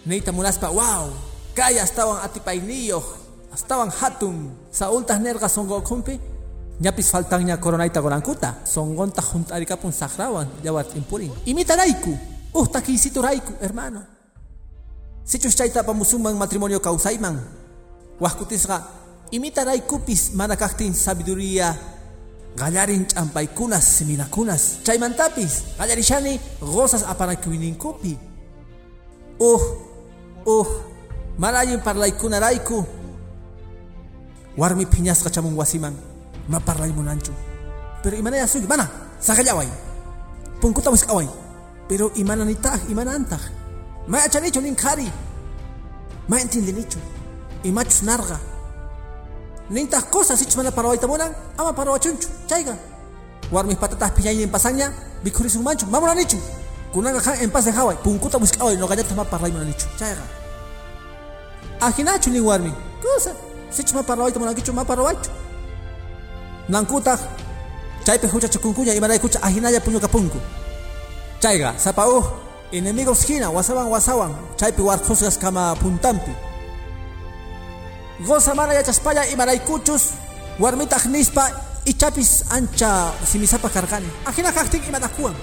[0.06, 1.08] neyta munaspa wow
[1.54, 3.06] kay astawan atipayniyoq
[3.54, 6.18] astawan hatun Saúl taq nerqa songoqhunpi
[6.82, 8.66] ñapis faltanña coronayta gorankuta.
[8.66, 12.18] Songonta juntarikapun sakrawan yawat impurin imitarayku
[12.54, 14.02] uh takisiturayku hermano.
[15.24, 17.38] Sichus chayta pamusunman matrimonio kausayman
[18.20, 18.82] wajkutisqa
[19.30, 21.93] imitaraykupis mana kaqtin sabiduría
[22.56, 28.18] gallarin ch'ampaykunas siminakunas chaymantapis gallarishani gozas apanakuininkupi
[29.40, 29.62] uh
[30.46, 30.68] uh
[31.38, 32.86] mana allin parlaykunarayku.
[34.56, 35.94] Warmi phiñasqa chamun wasiman
[36.48, 37.32] ma parlay munanchu
[38.02, 38.88] pero imana ya sugi mana
[39.18, 39.68] sakallaway
[40.60, 41.28] punkuta wiskaway.
[41.88, 43.40] Pero imana nitah imana antah
[44.06, 45.10] ma achanicho nin khari
[46.28, 46.98] ma entendinicho
[47.64, 48.38] imachus narga
[49.70, 52.76] nintah cosas ich mana parawayta munan ama parawachunchu chayga
[53.52, 54.92] warmi patatah piñaynin pasaña.
[55.24, 56.36] Bikhurisumanchu ma munanichu
[56.92, 60.22] kunanga khan en paz de haway punkuta wiskaway no gallata ma parlay munanichu chayga
[61.80, 62.72] ajinachu nin warmi
[63.02, 63.32] cosa.
[63.70, 65.30] Sich ma parawayta munankichu ma parawaychu
[66.68, 67.20] nankutaj
[68.04, 70.38] chaypi huchachukunkuña imaraykucha ahinalla puñukapunku
[71.40, 72.24] chayqa sapa uj
[72.72, 76.32] enemigos hina wasawan wasawan chaypi warqusqas kama puntampi
[78.26, 80.04] goza mana yachaspalla imaraykuchus
[80.58, 81.44] warmitaq nispa
[81.84, 85.34] ichapis ancha simisapa karqani ahina kaqtin imanakuwan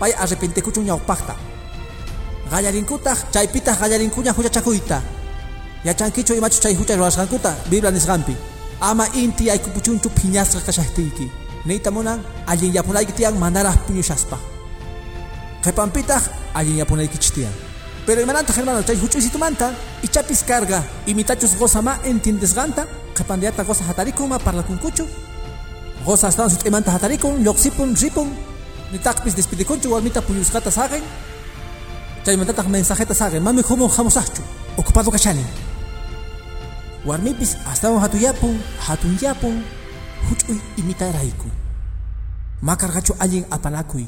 [0.00, 1.34] pay arrepentikuchun ñawpaqta
[2.50, 5.02] qallarinkutaq chaypitaq qallarinkuña huchachakuyta
[5.84, 8.34] yachankichu imachu chay hucha ruwasqankuta biblia nisqanpi
[8.80, 11.26] ama inti yaykupuchunchu phiñasqa kashaqtiyki
[11.66, 14.36] niyta munan allin yapunayki tiyan manaraq puñushaspa
[15.64, 16.22] qhipampitaq
[16.54, 17.69] allin yapunaykichis tiyan
[18.10, 19.70] pero imanantaq hermano chay huch'uysitumanta
[20.02, 22.82] ichapis karga imitachus gozama entiendesqanta
[23.14, 25.06] qhipandiyata goza hatarikun ma parlakunkuchu
[26.04, 28.28] goza astawan sut'imanta hatarikun lluqsipun ripun.
[28.90, 31.02] Nitaqpis despidikunchu warmita puñusqata saqen
[32.26, 34.42] chaymantataq mensajeta saqen mami humun hamusaqchu
[34.76, 35.46] ocupado kashani
[37.06, 38.58] warmipis astawan hatuyapun
[38.90, 39.62] hatunyapun
[40.26, 41.46] huch'uy imitarayku
[42.60, 44.06] makarqachu allin apanakuy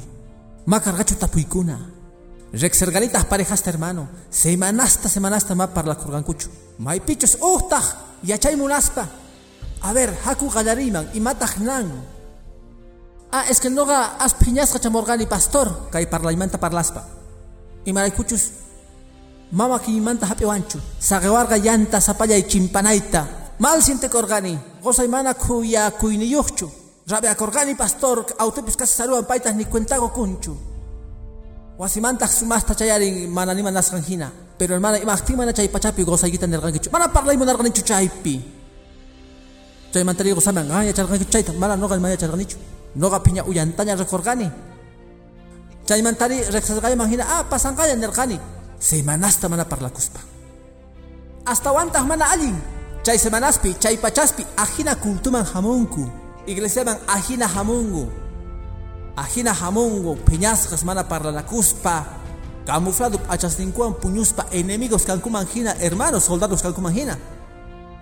[0.67, 2.02] makarqachu tapuykuna
[2.53, 4.09] reqsirqanitaq parejasta hermano.
[4.31, 7.85] Semanasta semanasta ma parlakurqankuchu maypichus uhtaq
[8.25, 9.07] yachay munaspa
[9.83, 11.91] a ver haku qallariyman imataq nan.
[13.33, 17.03] Ah es que noqa as phiñasqa chamurqani pastor kay parlaymanta parlaspa
[17.87, 18.45] imaraykuchus
[19.53, 23.27] mama kiymanta hap'iwanchu saqewarqa llanta sapallay chimpanayta
[23.59, 26.69] mal siente korgani goza imana kuya kuyniyuqchu
[27.09, 30.72] rabia korgani pastor autopis casi saludan paitas ni cuentago kunchu
[31.83, 32.79] wasimanta sumasta
[33.27, 38.39] mana nima nasqanhina pero hermana imaqtin mana chay pachapi gozaykita nirqankichu mana parlaymu narqanichu chaypi
[39.91, 42.57] chaymantari gozaman ah yacharqankichu chayta mana noqa mana yacharqanichu
[42.95, 44.47] noqa piña uyantaña rekorgani
[45.89, 48.39] chaymantari riqsasqayman hina ah pasanqaya nirqani
[48.79, 50.23] semanasta mana parlakuspa
[51.51, 52.55] hasta wantaq mana allin
[53.03, 56.07] chay semanaspi chay pachaspi ajina cultuman hamunku
[56.47, 58.22] iglesiaman ajina hamungu
[59.17, 62.07] ajina hamungu peñasqas mana parlanakuspa
[62.67, 67.19] camuflado p'achasninkuwan puñuspa enemigos kankuman hina hermanos soldados kankuman hina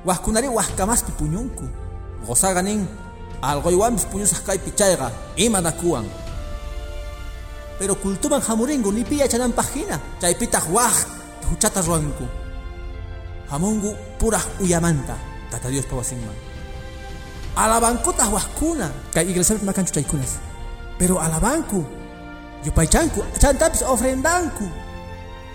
[0.04, 1.64] wajkunari wajkamaspi puñunku
[2.26, 2.86] gozaga nin
[3.42, 6.06] alqoywanpis puñusaq kaypi chayqa imanakuwan
[7.78, 10.96] pero kultuman hamuringu ni piyachananpaq hina chaypitaq waj
[11.50, 12.26] huchata ruwanku
[13.50, 15.18] hamungu purah uyamanta.
[15.50, 16.36] Tata Dios pawasinman
[17.58, 20.38] alabankutaq wajkuna kay iglesiapi makanchu chaykunas
[21.00, 21.80] pero alabanku
[22.68, 24.68] yupaychanku chantapis ofrendanku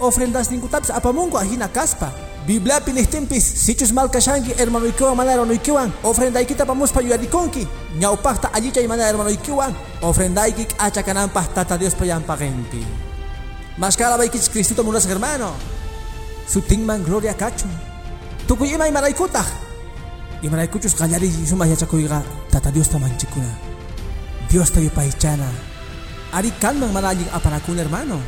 [0.01, 2.09] ofrendasninkutapis apamunku ahina kaspa
[2.45, 7.67] Biblia pilihtimpis sichus malkashanki hermanoykiwan mana hermanoykiwan ofrendaykita pamuspa yuyarikunki
[8.01, 12.81] ñawpaqta allichay mana hermanoykiwan ofrendayki k'acha kananpaq tata Diospa llampaqinpi
[13.77, 15.53] maskarabaikichis Cristito munasaq hermano
[16.49, 17.71] sutinman gloria kachun
[18.47, 19.45] tukuy ima imaraykutaq
[20.41, 23.74] imaraykuchus qallari sumaq yachakuyqa tata Diosta manchikuna
[24.55, 25.51] Diosta yupaychana
[26.31, 28.23] ari kanman mana allin aparakuna hermano.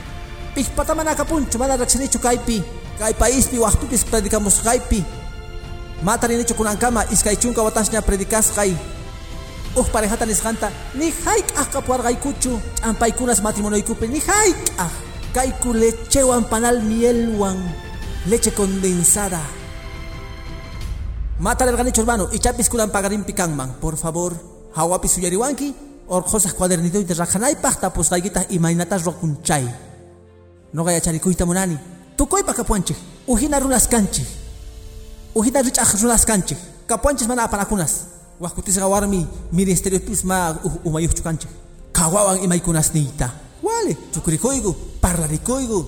[0.51, 2.59] Pijpata mana kapunchu mana riqsinichu kaypi.
[2.99, 5.05] Kay paispi waqtupis predicamusqaypi
[6.03, 8.75] matarinichu kunankama iskay chunka watasña predicasqay
[9.79, 10.67] uj parejata nisqanta
[10.99, 14.93] ni hayk'aj kapuwarqaykuchu ch'ampaykunas matrimonioykupi ni hayk'aj
[15.31, 17.55] kayku lechewan panal mielwan
[18.27, 19.39] leche condensada.
[21.39, 24.33] Matarerqanichu hermano ichapis kunan pagarinpi kanman por favor
[24.75, 29.65] hawapis suyariwanki orqosaq cuadernitoyta raqhanaypaq tapusqaykitaq imaynatas roqunchay
[30.73, 31.77] noqa yacharikuyta munani
[32.17, 34.25] tukuypa kapuanchik uhina runas kanchik.
[35.35, 36.57] Uhina rich'aq runas kanchik.
[36.87, 38.07] Kapuanchis mana apanakunas.
[38.39, 41.49] Waqkutisqa warmi ministeriopis ma umayuqchu kanchik.
[41.91, 43.29] Kawawan imaykunas niyta.
[43.61, 45.85] Wale chukurikuyku parlarikuyku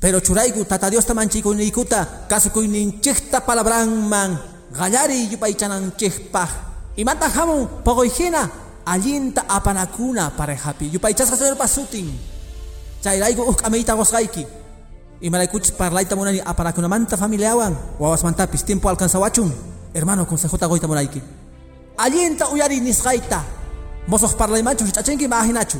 [0.00, 4.38] pero churayku tata Diosta manchikuyniykuta kasukuyninchikta palabranman.
[4.74, 6.50] Qallari yupaychananchikpaq
[6.96, 8.48] imanta hamun poqoyhina
[8.86, 12.12] allinta apanakuna parejapi yupaychasqa señorpa sutin
[13.02, 14.46] chayrayku uj k'amiyta qosqayki
[15.20, 19.52] imaraykuchis parlayta munani apanakunamanta familiawan wawasmantapis tiempo alcanzawachun
[19.94, 21.22] hermano consejota goyta munayki
[21.96, 23.40] allinta uyari nisqayta
[24.08, 25.78] mosoq parlaymanchu rich'achinki maajinachu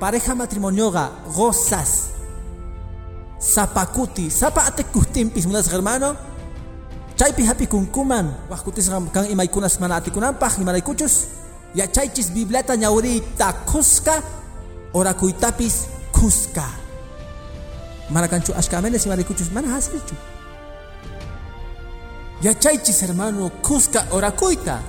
[0.00, 2.16] pareja matrimonioqa gozas.
[3.38, 6.16] Sapakuti sapa atikuhtinpis munasaq hermano.
[7.16, 11.28] Chaypi hapi kunkuman wajkutisqa kan imaykunas mana atikunanpaq imaraykuchus
[11.74, 14.22] yachaychis bibliata ñawrita kuska
[14.92, 16.64] orakuytapis kuska.
[18.10, 20.14] Mana kanchu ashka amenes imaraykuchus mana hasrichu
[22.42, 24.80] yachaychis hermano kuska orakuyta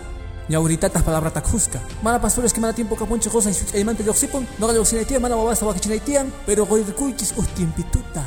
[0.49, 1.79] ñawritataq palabrata kuska.
[2.03, 6.31] Mana pastores que mana tiempo kapunchi qosa y such'aymanta lluqsipun noqa lluqsinaytiyan mana wawasta wakichinaytiyan
[6.45, 8.23] pero qoyrikuychis uj tiempituta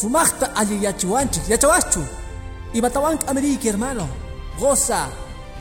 [0.00, 2.02] sumaqta alli yachiwanchik yachawaschu
[2.72, 4.08] imatawank ameriki hermano
[4.60, 5.08] goza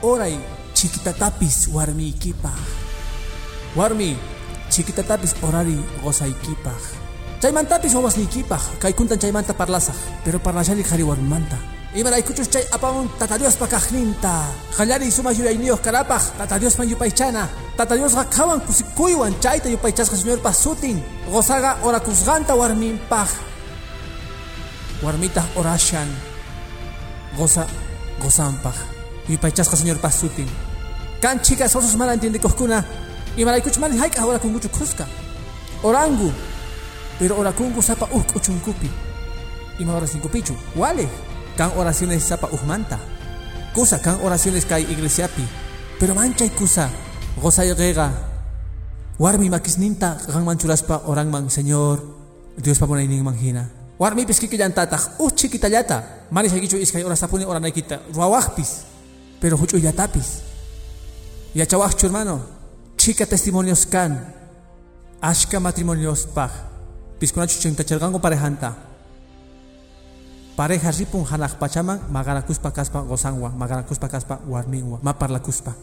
[0.01, 0.37] oray
[0.83, 2.59] chiquitatapis warmiykipaq
[3.79, 4.19] warmi
[4.67, 6.83] chiquitatapis orari gozaykipaq
[7.39, 9.95] chaymantapis wawasniykipaq kaykuntan chaymanta parlasaq
[10.27, 11.55] pero parlashani qhari warmimanta
[11.95, 17.47] imaraykuchus chay apamun tata Diospa kaqninta qallari sumaq yuyayniyuq karapaq tata Diosman yupaychana.
[17.77, 20.99] Tata Diosqa qhawan kusikuywan chayta yupaychasqa señorpa sutin
[21.31, 23.29] gozaqa orakusqanta warminpaq
[25.05, 26.09] warmitaq orashan.
[27.37, 27.65] Goza
[28.21, 28.77] gozanpaq
[29.29, 30.72] yupaychasqa señorpa sutin
[31.23, 32.83] kan chicas osos mana entendikuqkuna
[33.39, 35.05] imaraykuchus mana hayk'aq orakunkuchu khusqa
[35.87, 36.29] orangu
[37.19, 38.89] pero orakunku sapa uj k'uchunkupi
[39.79, 41.07] ima orasinkupichu wale
[41.57, 42.99] kan oraciones sapa ujmanta
[43.73, 45.43] kusa kan oraciones kay iglesiapi.
[45.99, 46.89] Pero manchay kusa
[47.41, 48.07] gozayqiqa
[49.19, 51.99] warmi makisninta qanman churaspa oranman señor.
[52.53, 53.65] Diospa munayninman hina
[53.97, 58.85] warmipis kikillantataq uj chiquitallata manisaykichu iskay orasapuni oranaykita ruawaqpis
[59.41, 60.52] pero huch'uyatapis
[61.55, 62.41] yachawaqchu hermano
[62.97, 64.11] chica testimonios kan
[65.21, 66.51] ashka matrimonios paj
[67.19, 68.93] piskunachu chinkacharqanku parejanta.
[70.53, 75.73] Pareja ripun hanaq pachaman magarakuspa kaspa gozanwan magarakuspa kaspa warminwan maparlakuspa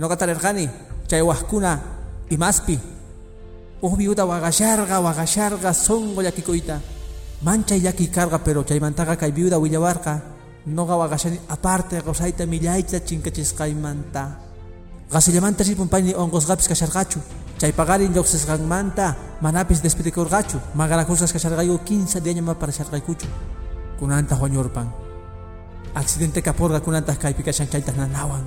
[0.00, 0.68] noqa tarirqani
[1.04, 1.72] chay waqkuna
[2.32, 2.80] imaspi
[3.84, 6.80] uj viuda waqasharqa waqasharqa songo llakikuyta
[7.44, 10.14] manchay llaki karqa pero chaymantaqa kay viuda willawarqa
[10.66, 14.43] noqa waqashani aparte qawsayta millayta chinkachisqaymanta
[15.14, 17.20] qasillamanta ripunpayni onqusqapis kasharqachu
[17.60, 19.06] chaypaqari lluqsisqanmanta
[19.44, 23.28] manapis despedikurqachu maqarakusqas kasharqayku 15 de año maparasharqaykuchu
[23.98, 24.88] kunanta huañurpan
[25.94, 28.42] accidente kapurqa kunantaq kaypi kashan chaytaq nanawan.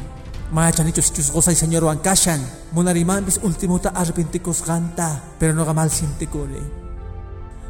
[0.51, 2.39] Mayachanichu sichus qosay señorwan kashan.
[2.71, 5.07] Munarimanpis ultimuta arrepentikusqanta
[5.39, 6.63] pero noqa mal sintikuni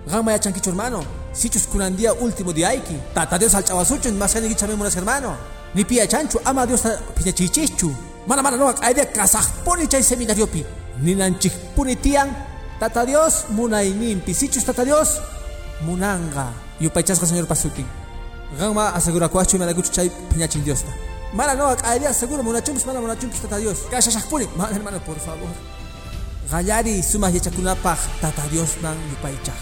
[0.10, 1.02] qan mayachankichu hermano
[1.34, 5.36] sichus kunandía último diayki tata Dios alch'awasuchu masqani gichame munas hermano.
[5.76, 6.84] Ni piyachanchu ama Dios
[7.16, 7.92] piñachichichu
[8.28, 10.66] mana mana noqa q'ayde kasaqpuni chay seminariopi
[11.02, 12.30] ninanchikpuni tiyan
[12.80, 15.20] tata Dios munayninpi sichus tata Dios
[15.82, 16.52] munanga.
[16.80, 17.88] Yupaychasqa señor pasutin
[18.60, 20.92] qanma asegurakuachu imanakuchu chay piñachin Diosta
[21.34, 23.88] mana noqa q'ayde seguro munachumpis mana munachumpis tata Dios.
[23.92, 25.50] Kashashaqpuni mana hermano por favor.
[26.52, 29.60] Qallari sumaq yachakunapaq tata Diosman yupaychaq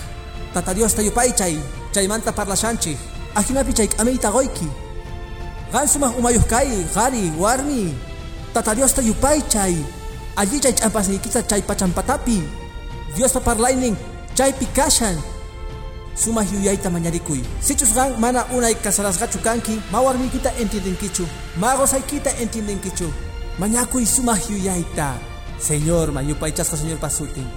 [0.54, 1.58] tata Dios tayupay chay
[1.94, 2.98] chaymanta parlashanchik
[3.36, 4.68] ajinapi chay k'amiyta qoyki
[5.72, 6.70] qan sumaq umayuq kay
[8.56, 9.76] tata Dios tayupay chay
[10.40, 12.40] alli chay ch'ampasniykita chay pachanpatapi
[13.12, 14.00] Diospa parlaynin
[14.32, 15.20] chaypi kashan
[16.16, 21.28] sumaq yuyayta mañarikuy sichus qan mana unay kasarasqachu kanki ma warmiykita entiendenkichu
[21.60, 23.12] ma qosaykita entiendenkichu
[23.60, 25.20] mañakuy sumaq yuyayta
[25.60, 27.48] Señor man yupaychasqa Señor pasutin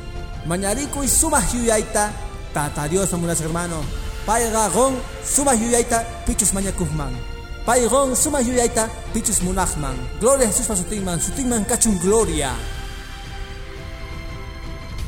[0.51, 2.11] mañarikuy sumaq yuyayta
[2.51, 3.79] tata Dios amunas hermano
[4.27, 7.38] payqa qon sumaq yuyayta pichus mañakujman
[7.69, 12.57] payqon sumaq yuyayta pichus munaqman gloria a Jesús pasutinman sutinman kachun gloria.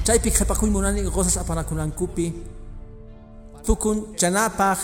[0.04, 2.26] Chaypi qhipakuy munani qosas apanakunankupi
[3.64, 4.78] tukun chanapaq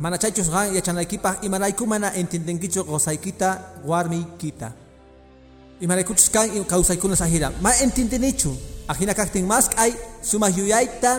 [0.00, 3.48] mana chaychus qan yachanaykipaq imarayku mana entendenkichu qosaykita
[3.84, 4.72] warmiykita
[5.84, 8.56] imaraykuchus kan kawsaykunas ahira ma entendenichu
[8.88, 9.92] ajina kaktin mas k'ay
[10.24, 11.12] sumaq yuyayta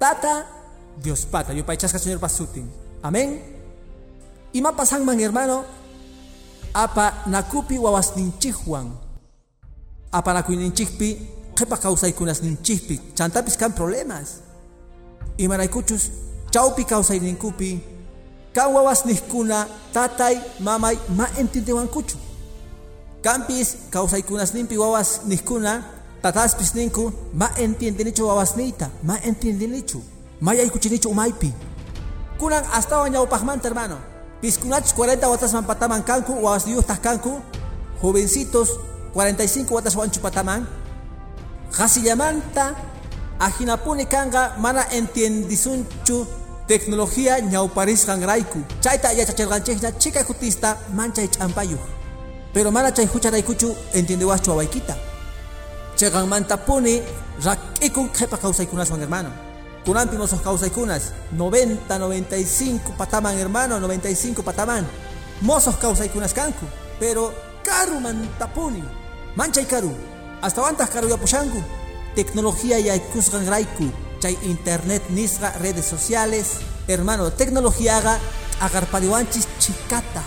[0.00, 0.48] tata
[0.96, 2.64] Dios pata yupaychasqa señor pasutin.
[3.02, 3.59] Amén
[4.52, 5.64] ima pasanman hermano
[6.74, 8.90] apa nakupi wawasninchikwan
[10.12, 11.08] apa nakuyninchikpi
[11.54, 14.40] qhipa kawsaykunas ninchikpi chantapis kan problemas.
[15.38, 16.10] Imaraykuchus
[16.50, 17.80] chawpi kawsayninkupi
[18.52, 22.18] kan wawasnikkuna tatay mamay ma entendewankuchu
[23.22, 25.84] kampis kawsaykunasninpi wawasnikkuna
[26.22, 30.02] tataspis ninku ma entiendenichu wawasniyta ma entiendenichu
[30.40, 31.52] ma yaykuchinichu umaypi
[32.38, 34.09] kunan astawan ñawpaqmanta hermano
[34.40, 37.40] piskunachus 40 watasman pataman kanku wawasniyuqtaq kanku
[38.02, 38.68] jovencitos
[39.14, 40.66] 45 watas wanchu pataman
[41.76, 42.74] qasillamanta
[43.38, 46.26] ajinapuni kanqa mana entiendisunchu
[46.66, 51.82] tecnología ñawparisqanrayku chayta yachachirqanchikña chika kutista manchay ch'ampayuq
[52.54, 54.94] pero mana chay hucharaykuchu entiendewaschu wawaykita
[55.96, 57.02] chayqanmanta puni
[57.44, 59.49] rak'ikun qhipa kawsaykunaswan hermano
[59.84, 64.84] kunanpi mosoq kawsaykunas 90 95 pataman hermano 95 pataman.
[65.42, 66.66] Mosoq kawsaykunas kanku.
[67.00, 67.32] Pero
[67.64, 68.84] karumanta puni
[69.36, 69.92] manchay karu
[70.40, 71.60] hasta wantaq karuyapushanku
[72.14, 73.88] tecnología yaykusqanrayku
[74.20, 76.60] chay internet nisqa redes sociales.
[76.88, 78.18] Hermano tecnologiaqa
[78.60, 80.24] agarpadiwanchis chikata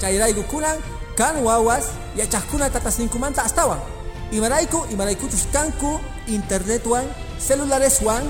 [0.00, 0.80] chayrayku kunan
[1.18, 3.80] kan wawas yachaqkuna tatasninkumanta astawan
[4.32, 7.04] imarayku imaraykuchus kanku internetwan
[7.36, 8.24] celulareswan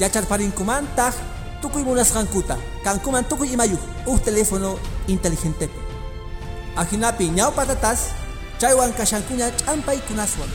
[0.00, 1.14] yacharparinkumantaq
[1.62, 4.78] tukuy munasqankuta kankuman tukuy imayuq uj teléfono
[5.12, 5.80] inteligentepi
[6.76, 8.00] ajinapi ñawpa tatas
[8.58, 10.50] chaywan kashankuña ch'ampaykunaswan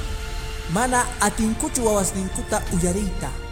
[0.74, 3.46] mana atinkuchu wawasninkuta uyariyta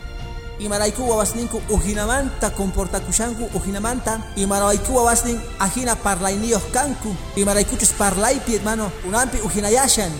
[0.60, 4.22] imarayku wawasninku ujinamanta comportakushanku ujinamanta.
[4.36, 7.16] Imarayku wawasnin ajina parlayniyoq kanku.
[7.36, 8.92] Imaraykuchus parlaypi hermano.
[9.04, 10.12] Kunanpi ujinayashan.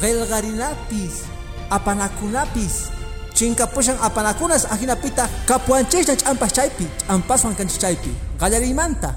[0.00, 1.24] Qillqarinapis
[1.70, 2.97] apanakunapis
[3.38, 9.14] chinkapushan apanakunas ajinapita kapuanchikna ch'ampas chaypi ch'ampaswan kanchis chaypi qallarimanta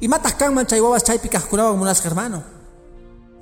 [0.00, 2.40] imataq kanman chay wawas chaypi kaqkunawan munasqa hermano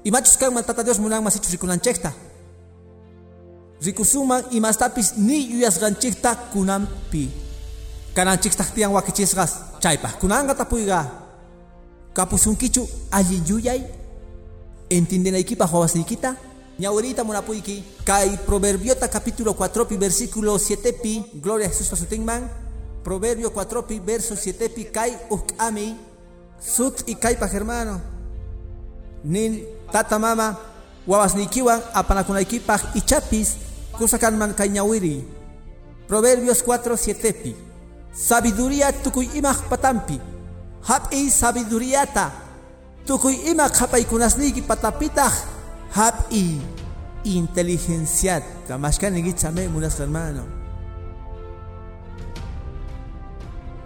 [0.02, 2.10] imachus kanman tata Dios munanman sichus rikunanchikta
[3.86, 7.30] rikusuman imastapis ni yuyasqanchikta kunanpi
[8.14, 11.06] kananchiktaq tiyan wakichisqas chaypaq kunanqa tapuyqa
[12.14, 12.82] kapusunkichu
[13.14, 13.80] allin yuyay
[14.90, 21.88] entendenaykipaq wawasniykita ñawiriyta munapuyki kay proverbiota capítulo 4 pi versículo 7 pi gloria a Jesús
[21.88, 22.48] pasutinman
[23.04, 25.96] proverbio 4 pi verso 7 pi kay uk'ami
[26.62, 28.00] sut y kaypaq hermano.
[29.24, 30.58] Nin tata mama
[31.06, 33.58] wawasniykiwan apanakunaykipaq ichapis
[33.98, 35.26] kusakanman kay ñawiri.
[36.08, 37.52] Proverbios 4 7 pi
[38.12, 40.20] sabiduría tukuy imaq patampi
[40.84, 42.32] hap'i sabiduriyata
[43.06, 45.32] tukuy imaq hap'aykunasniyki patapitaq
[48.78, 50.44] mashkanigitsame munas hermano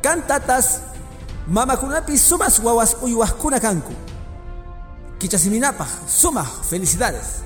[0.02, 0.80] kantatas
[1.46, 3.92] Mamakunapi sumas wawas uywajkuna kanku.
[5.18, 7.42] Kichasiminapaj, sumas felicidades.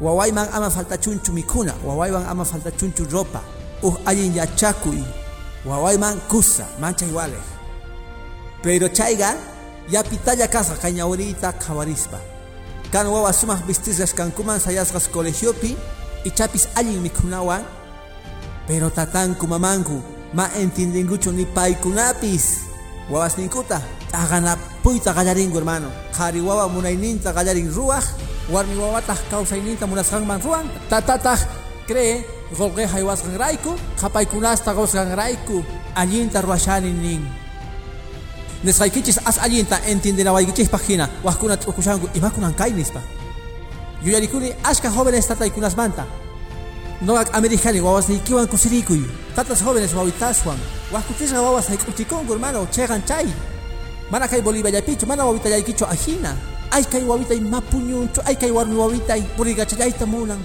[0.00, 3.40] Wawayman ama falta chunchu mikuna, wawayman ama falta chunchu ropa.
[3.82, 5.02] Uh allin yachakuy.
[5.66, 7.40] Wawayman kusa, mancha iguales.
[8.62, 9.34] Pero chaiga,
[9.88, 12.20] ya pitaya casa cañaurita kawarispa.
[12.88, 15.76] Kan wawa sumas vistisgas kankuman sayasgas colegiopi,
[16.24, 17.60] y chapis allin mikunawan.
[18.66, 20.00] Pero tatanku mamanku,
[20.32, 22.64] ma entiendengucho ni paikunapis.
[23.10, 23.80] Wawas ninkuta,
[24.12, 25.92] agana puita gallaringu hermano.
[26.16, 28.04] Kari wawa munayninta gallarin ruaj,
[28.48, 30.68] warmi wawatah kausayninta munasqanman ruan.
[30.88, 31.40] Tatatah
[31.86, 32.24] cree,
[32.56, 35.64] golge haywasqan raiku, qapaykunasta gawsqan raiku,
[35.94, 37.37] allinta ruashani nin.
[38.64, 43.00] Nesqaykichis as allinta entenderawaykichis hina, wajkuna t'ukushanku imakunan kaynispa.
[44.04, 46.04] Yuyarikuni ashka jóvenes tataykunasmanta,
[47.00, 49.00] Noak americani wawas nikiwan kusirikuy.
[49.36, 50.58] Tatas jóvenes wawitaswan.
[50.92, 53.26] Waskutisqa wawas hayk'utikunku hermano, chegan chay.
[54.10, 56.36] Mana kay Bolivia yapichu, mana wawita yaykichu ajina.
[56.70, 60.42] Ay kay wawita mapuñunchu, ay kay warmi wawita purigachayayta munan.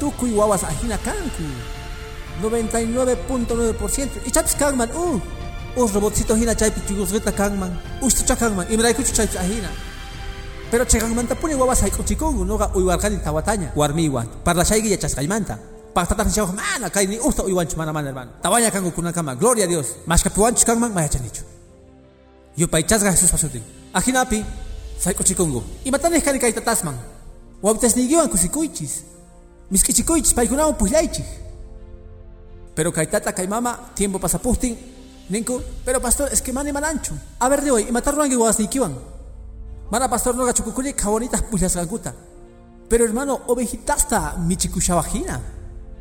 [0.00, 1.44] Tukuy wawas ajina kanku.
[2.42, 4.08] 99.9%.
[4.26, 5.20] Ichapis kanman, uh.
[5.76, 7.78] Us robotcito hina chaypi chugusqita kanman.
[8.02, 9.68] Ustucha kanman, imraykuchu chaypi ajina.
[10.70, 14.26] Pero cheganmanta puni wawas hayk'utikunku, noqa uywarqani tawataña, warmiwan.
[14.44, 15.58] Parlashayki yachasqaymanta.
[15.94, 18.30] Pactatas ni mana kay ni usta uywanchu mana mana hermano.
[18.42, 19.86] Tawaña kanku kunakama, gloria a Dios.
[20.06, 21.42] Mashkapiwanchu kanman mayachanichu.
[22.56, 23.62] Yupaychasqa Jesús pasutin.
[23.94, 24.44] Ajinapi,
[24.98, 25.62] sayk'uchikunku.
[25.84, 26.94] Imatanej kani kay tatasman.
[27.62, 29.02] Wawitasniykiwan kusikuychis.
[29.70, 31.26] Misk'ichikuychis paykunawan pukllaychik.
[32.74, 34.76] Pero kay tata kay mama tiempo pasapustin
[35.30, 37.14] ninku, pero pastor es que mani mananchu.
[37.38, 38.94] A ver de hoy, imatarruanki wawasniykiwan.
[39.90, 42.12] Mana pastor noqa chukukuni kawanitas pullasqankuta.
[42.88, 45.40] Pero hermano, ovejitasta michikushawajina.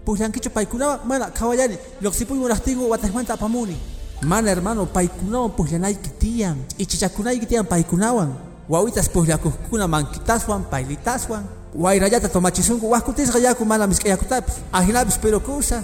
[0.05, 3.77] Pullankichu paykunawan mana kawallani, loqsipuy munaqtingu watasmanta apamuni.
[4.23, 8.33] Mana hermano, paykunawan pullanayki tiyan, ichichakunayki tiyan paykunawan.
[8.69, 11.43] Wawitas pullakuqkuna mankitaswan, paylitaswan.
[11.75, 14.55] Wayrallata tomachisunku, waskutisqa yaku mana misk'ayakutapis.
[14.73, 15.83] Ajinapis pero kusa.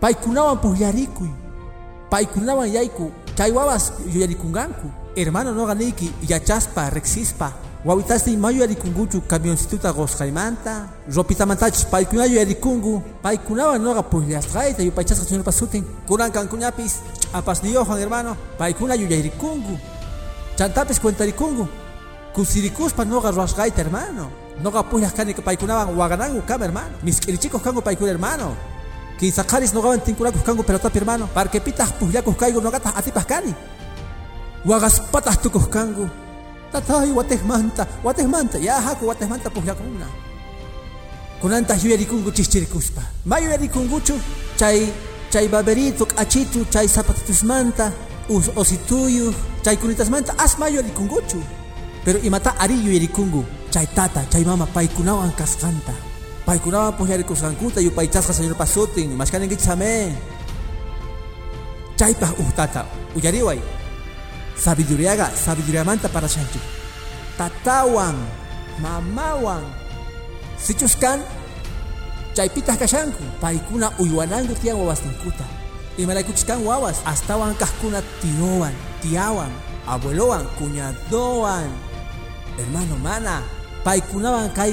[0.00, 1.47] Paykunawan pullarikuy.
[2.10, 4.90] Paykunawan yayku, chay wawas yuyarikunganku.
[5.16, 7.52] Hermano no ganiki, yachaspa, rexispa.
[7.84, 10.88] Wawitasti mayo yarikunguchu camioncituta gosqaymanta.
[11.14, 13.02] Ropitamantachis paykunayo yarikungu.
[13.22, 15.84] Paykunawan noqa pullasqayta yupaychasqa señor pasutin.
[16.06, 16.98] Kunan kankuñapis
[17.32, 18.36] apasniyohan hermano.
[18.58, 19.78] Paykunayo yarikungu.
[20.56, 21.68] Chantapis cuentarikungu.
[22.34, 24.30] Kusirikuspa noqa ruwasqayta hermano.
[24.62, 26.98] Noqa pullas kani paykunawan waganangu kama hermano.
[27.04, 28.56] Misk'irichikuq kangu paykuna hermano.
[29.18, 31.26] Quizaqaris noqawan tinkurakuq kangu pelotapi hermano.
[31.34, 33.52] Parquepitaq pullakuq kaygu noqataq atipaq kani.
[34.64, 36.06] Wagaspataq tukuq kangu.
[36.72, 40.06] Tatay watejmanta, watejmanta, ya haku watejmanta pullakuna.
[41.40, 43.02] Kunanta yuyarikungu chichirikuspa.
[43.24, 44.20] Ma yuyarikunguchu
[44.56, 44.92] chay
[45.30, 47.92] chay baberito, achitu, chay zapatitusmanta,
[48.28, 51.42] us osituyu, chay kunitasmanta asma yuyarikunguchu.
[52.04, 56.07] Pero imata ari yuyarikungu, chay tata, chay mama paykunawan kasqanta.
[56.48, 60.16] Paykunawan pullarikusqankuta yupaychasqa señor pasutin, mashkaninkichame.
[61.92, 63.60] Chaypaq uh tata, uyariway.
[64.56, 66.56] Sabiduriaga, sabiduriamanta para shanchu.
[67.36, 68.16] Tatawan,
[68.80, 69.60] mamawan.
[70.56, 71.20] Sichuskan,
[72.32, 73.20] chaypitas kashanku.
[73.44, 75.44] Paikuna uywanangu tiyan wawastinkuta.
[76.00, 78.72] Imaraykuchiskan wawas, astawan kahkuna tiowan,
[79.04, 79.52] tiawan,
[79.84, 81.68] abuelowan, cuñadowan.
[82.56, 83.44] Hermano, mana,
[83.84, 84.72] paikunawan kay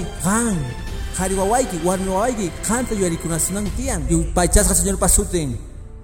[1.16, 1.18] gan.
[1.18, 4.03] Hariwawayki, warmiwawayki, kanta yuyarikunasunanku tiyan.
[4.09, 5.57] Yupaychasqa señor pasutin.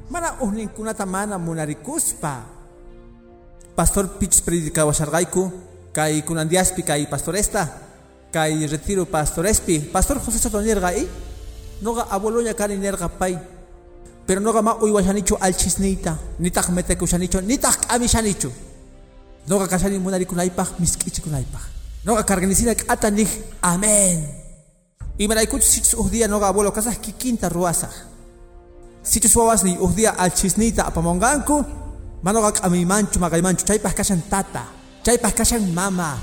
[0.10, 2.62] Mana uhninkunata mana munarikuspa.
[3.76, 5.52] Pastor Pitch predicawashargayku
[5.92, 7.68] kay kunandiaspi kay pastoresta
[8.32, 11.08] kay retiro pastorespi Pastor José Soto nirgay
[11.82, 13.36] noga abueloña kani nirga pay
[14.28, 18.52] pero noga ma uywashanichu alchisnita nitak metekushanichu nitak amishanichu
[19.48, 21.64] noga kashani munarikunaypaq misk'ichikunaypaq
[22.06, 23.32] noga karganisina k'ata nih
[23.62, 24.41] amén
[25.22, 27.94] imaraykuchu sichus uj día noga abuelo kasaj kikinta ruwasaj
[29.04, 31.62] sichus wawasni uj día alchisnita apamonganku
[32.26, 34.64] manoqa k'amimanchu maqaymanchu chaypaq kashan tata
[35.06, 36.18] chaypaq kashan mama.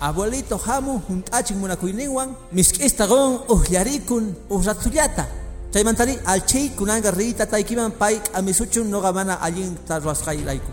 [0.00, 5.24] Abuelito hamu hunt'achin munakuyninwan misk'ista qon ujllarikun ujratullata
[5.72, 10.72] chaymantari alchiy kunanqa riy tataykiman pay k'amisuchun noqa mana allinta ruwasqayrayku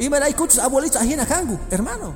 [0.00, 2.14] imaraykuchus abuelito ajina kanku hermano.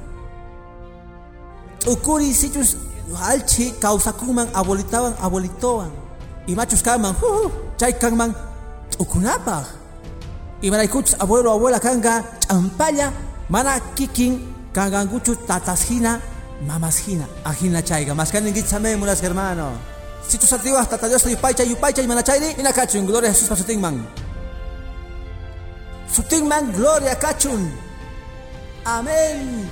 [1.84, 5.90] T'ukuri sichus alchi kawsakunman abuelitawan abuelitowan
[6.46, 8.34] imachus kanman juju chay kanman
[8.90, 9.66] t'ukunapaq
[10.62, 13.12] imaraykuchus abuelo abuela kanga champalla
[13.48, 14.40] mana kikin
[14.72, 16.20] kangankuchu tatas hina
[16.66, 19.76] mamas hina ajina chayga maskaninkichame mulas hermano.
[20.28, 23.48] Si tus antiguas tata Dios yupaycha yupaycha y manachayri ina kachu en gloria a Jesús
[23.48, 24.06] pasutinman
[26.08, 27.70] sutinman gloria kachun
[28.84, 29.68] amén.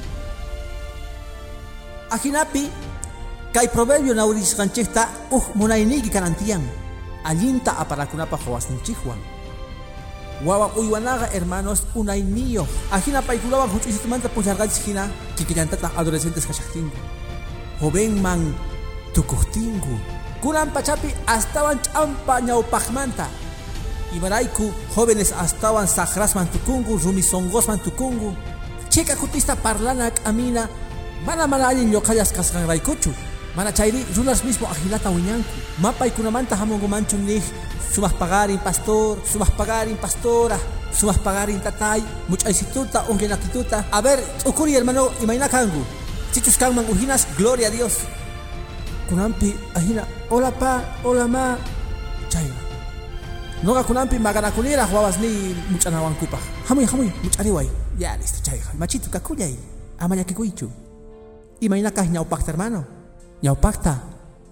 [2.11, 2.69] Ajinapi
[3.53, 6.63] kay proverbio naurisqanchikta uj munayniyki kanantiyan
[7.25, 9.21] allinta aparakunapa qhawasninchikwan
[10.47, 15.05] wawa uywanaqa hermanos unayniyoq ajina paykunawan huch'isitumanta pusharqanchik hina
[15.37, 16.97] kikillantataq adolescentes kashaqtinku
[17.81, 18.55] jovenman
[19.15, 19.95] tukujtinku
[20.43, 23.27] kunan pachapi astawan ch'ampa ñawpaqmanta
[24.17, 28.33] imarayku jóvenes astawan saqrasman tukunku rumisongosman tukunku
[28.91, 30.69] chika kutista parlana k'amina
[31.27, 33.13] mana mana allin ñoqallas kasqanraykuchu
[33.57, 34.01] mana chayri
[34.45, 35.51] mismo ajinata wiñanku
[35.83, 37.43] mapaykunamanta hamunkumanchu nih
[37.93, 40.57] sumas pagarin pastor sumas pagarin pastora
[40.93, 45.85] sumas pagarin tatay much'aysituta unqinakituta a ver t'ukuri hermano imayna kanku
[46.33, 47.97] chichus kanman ujinas gloria a dios.
[49.09, 51.59] Kunampi ajina hola pa hola ma
[52.33, 52.57] chayna
[53.63, 57.69] noqa kunampi maganakuniraq wawasni much'anawankupaq hamuy hamuy much'ariway
[58.01, 59.53] ya listo chayqa machito kakullay
[60.01, 60.67] ama llakikuychu
[61.61, 62.85] imaynakaj ñawpaqta hermano
[63.43, 63.95] ñawpaqta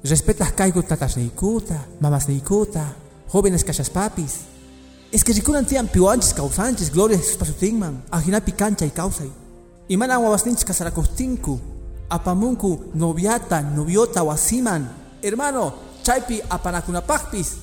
[0.04, 2.84] respetas kayku tatasniikuta mamasniikuta
[3.32, 4.50] jóvenes papis.
[5.12, 9.30] Es que rikunan tiyan piwanchis kawsanchis gloria Jesus pasutinman ajinapi kanchay kawsay
[9.88, 11.58] imanan wawasninchis kasarakuhtinku
[12.08, 14.86] apamunku noviata noviota wasiman
[15.22, 15.72] hermano
[16.02, 17.56] chaypi apanakunapaqpis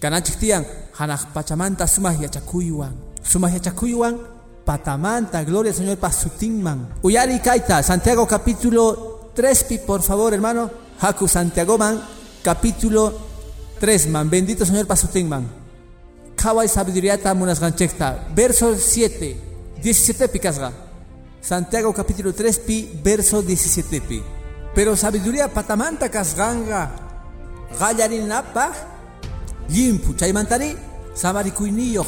[0.00, 0.66] kananchik tiyan
[0.98, 4.18] hanaq pachamanta sumaj yachakuywan sumaj yachakuywan
[4.66, 10.68] patamanta gloria señor pasutinman uyari kaita santiago capítulo 3 pi por favor hermano.
[10.98, 12.02] Haku santiago man
[12.42, 13.14] capítulo
[13.78, 14.28] 3 man.
[14.28, 15.46] Bendito señor pasutinman
[16.34, 18.34] kawai sabiduría ta munasganchekta.
[18.34, 20.72] Verso 7 17 pi kasga.
[21.40, 24.20] Santiago capítulo 3 pi verso 17 pi.
[24.74, 26.90] Pero sabiduría patamanta kasganga.
[27.78, 28.72] Gallarinapa
[29.68, 30.74] limpu chaymantari
[31.14, 32.06] samarikuyniyuq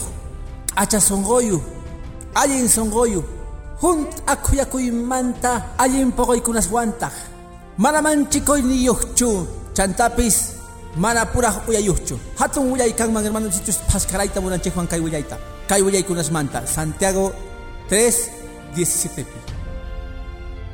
[0.74, 1.62] acha songoyu
[3.83, 7.12] allin songoyu junt akhuyakuymanta allin poqoykunaswantaq
[7.78, 10.55] mana manchikuyniyuqchu chantapis
[10.97, 17.33] mana puraq uyayuqchu hatun willay kanman hermano chichus paskarayta munanchikwan kay willayta kay willaykunasmanta Santiago
[17.91, 19.41] 3 17 pi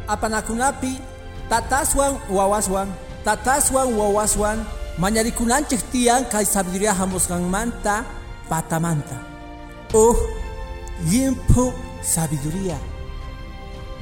[0.09, 0.99] apanakunapi
[1.49, 2.89] tataswan wawaswan
[3.25, 4.59] tataswan wawaswan
[4.99, 8.05] mañarikunanchik tiyan kay sabiduría hamusqanmanta
[8.49, 9.19] patamanta.
[9.93, 10.17] Uj
[11.11, 12.79] limpu sabiduría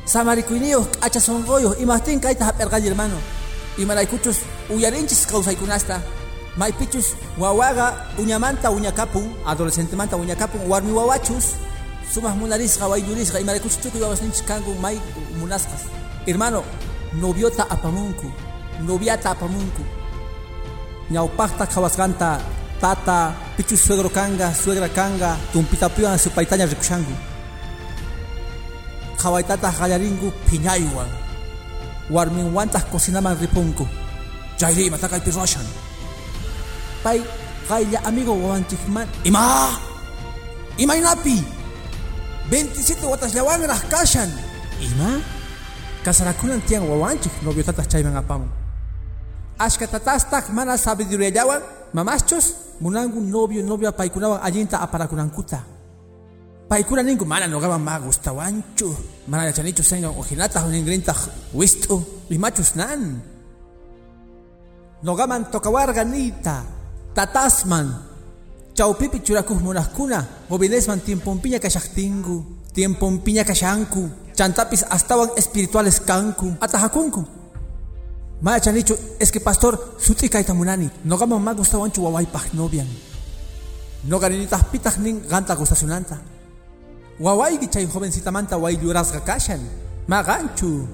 [0.04, 3.18] samarikuyniyuq k'acha sonqoyuq imaptin kayta hap'irqalli hermano.
[3.78, 4.38] Imaraykuchus
[4.70, 6.00] uyarinchis kawsaykunasta
[6.56, 7.86] maypichus wawaqa
[8.18, 11.58] uñamanta uñakapun adolescentemanta uñakapun warmi wawachus
[12.12, 14.96] sumaq munarisqa wayllurisqa imaraykuchus tukuy wawasninchis kanku may
[15.40, 15.90] munasqas
[16.26, 16.62] hermano
[17.20, 18.30] noviota apamunku
[18.86, 19.82] noviata apamunku
[21.10, 22.38] ñawpaqta qhawasqanta
[22.80, 27.33] tata pichus suegro kanga suegra kanga tumpitapiwan supaytaña rikushanku
[29.20, 31.08] qhawaytataq qallarinku phiñaywan
[32.10, 33.86] warminwantaq cocinaman ripunku.
[34.58, 35.66] Chayri imata kaypi ruwashan
[37.02, 37.20] pay
[37.68, 39.74] qaylla amigo wawanchikman ima.
[40.78, 41.38] Imaynapi
[42.50, 44.30] 27 wataslawanraq kashan
[44.80, 45.22] ima.
[46.04, 48.50] Kasarakunan tiyan wawanchik noviotataq chayman apamun
[49.58, 51.62] ashka tatastaq mana sabiduríallawan
[51.94, 55.62] mamaschos munanku novio novia paykunawan allinta aparakunankuta
[56.74, 58.90] paykuna ninku mana noqaman ma gustawanchu
[59.30, 61.20] mana yachanichu sengan ojinataq ningrintaq
[61.54, 62.02] wistu
[62.34, 63.22] imachus nan.
[65.06, 66.66] Noqaman tokawarqa niyta
[67.14, 67.94] tatasman.
[68.74, 72.42] Chawpipi churakuq munaqkuna jovenesman tiemponpiña kashaqtinku
[72.74, 77.22] tiemponpiña kashanku chantapis astawan espirituales kanku atajakunku
[78.42, 80.90] mana chanichu es que pastor suti kayta munani.
[81.06, 82.90] Noqaman ma gustawanchu wawaypaq novian.
[84.10, 86.33] Noqaninitaqpitaq nin qanta gustasunanta
[87.20, 89.60] wawayki chay jovencitamanta wayllurasqa kashan.
[90.06, 90.86] Maqanchu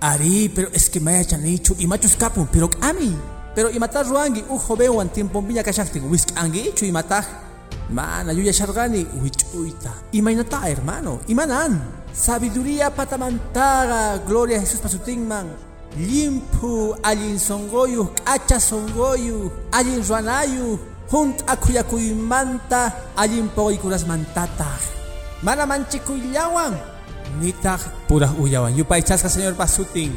[0.00, 3.16] ari pero es que maya chanichu imachus kapun pero k'ami
[3.54, 7.26] pero imataq ruwanki uj jovenwan tiemponpiña kashaqtin wisk'ankichu imataq
[7.90, 11.80] mana yuyasharqani wich'uyta imaynata hermano imanan
[12.12, 15.46] sabiduría patamantaqa gloria a jesús pasutinman
[15.98, 20.80] limpu allin songoyu k'acha songoyu allin ruwanayuq
[21.10, 24.82] junt akhuyakuymanta allin poqoykunasmantataq
[25.42, 26.74] mana manchikuyllawan
[27.40, 28.76] nitaq puraq uyawan.
[28.76, 30.12] Yupaychasqa señor pasutin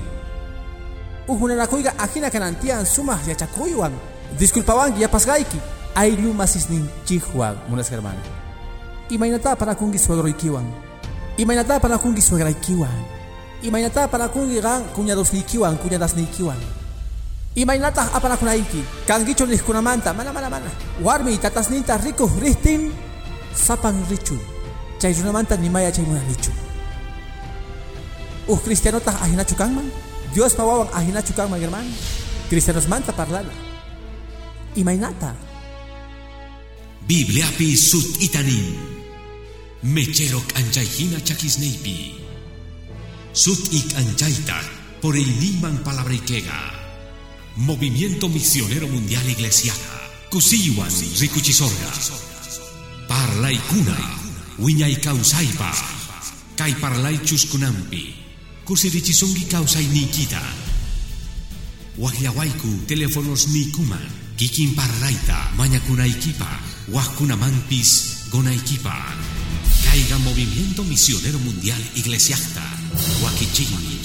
[1.27, 3.93] ujunanakuyqa ajina kanantiyan sumaq yachakuywan
[4.39, 5.59] disculpawanki yapasqayki
[5.95, 8.19] ayllu masisninchikwan munas hermano
[9.09, 10.65] imaynata panakunki suegroykiwan
[11.37, 12.95] imaynata panakunki suegraykiwan
[13.63, 16.57] imaynata panakunki qan cuñadosniykiwan cuñadasniykiwan
[17.55, 20.71] imaynataq apanakunayki kankichu niqkunamanta mana mana mana.
[21.03, 22.91] Warmi tatasninta rikuq rihtin
[23.53, 24.37] sapan richu.
[24.99, 26.51] Chay runamanta nimaya chay munanichu
[28.47, 29.91] uh cristianota ahinachu kanman.
[30.33, 31.91] Dios pa wawan ahinachu kanman hermano.
[32.49, 33.71] Cristianos manta parlana.
[34.75, 35.35] Imaynata
[37.03, 38.79] Bibliapi sut itanin
[39.83, 42.23] Mecherok anchayhina chakisneipi
[43.33, 44.63] Sut ik anchayta
[45.01, 46.80] por el Niman Palabrikega
[47.57, 49.79] Movimiento Misionero Mundial Iglesiana.
[50.29, 51.91] Kusiwan Rikuchisorga
[53.07, 53.97] Parlay kuna
[54.59, 55.71] Wiñay kausaypa
[56.55, 58.15] Kay parlay chuskunampi
[58.65, 60.41] Kusirichisungi kausay nikita
[61.97, 66.47] Wahyawaiku teléfonos nikuman Kikin parlayta mañakunaykipa
[66.93, 68.95] Wajkunamanpis gonaykipa
[69.83, 72.63] Caiga Movimiento Misionero Mundial Iglesiasta.
[73.23, 74.00] Wakichini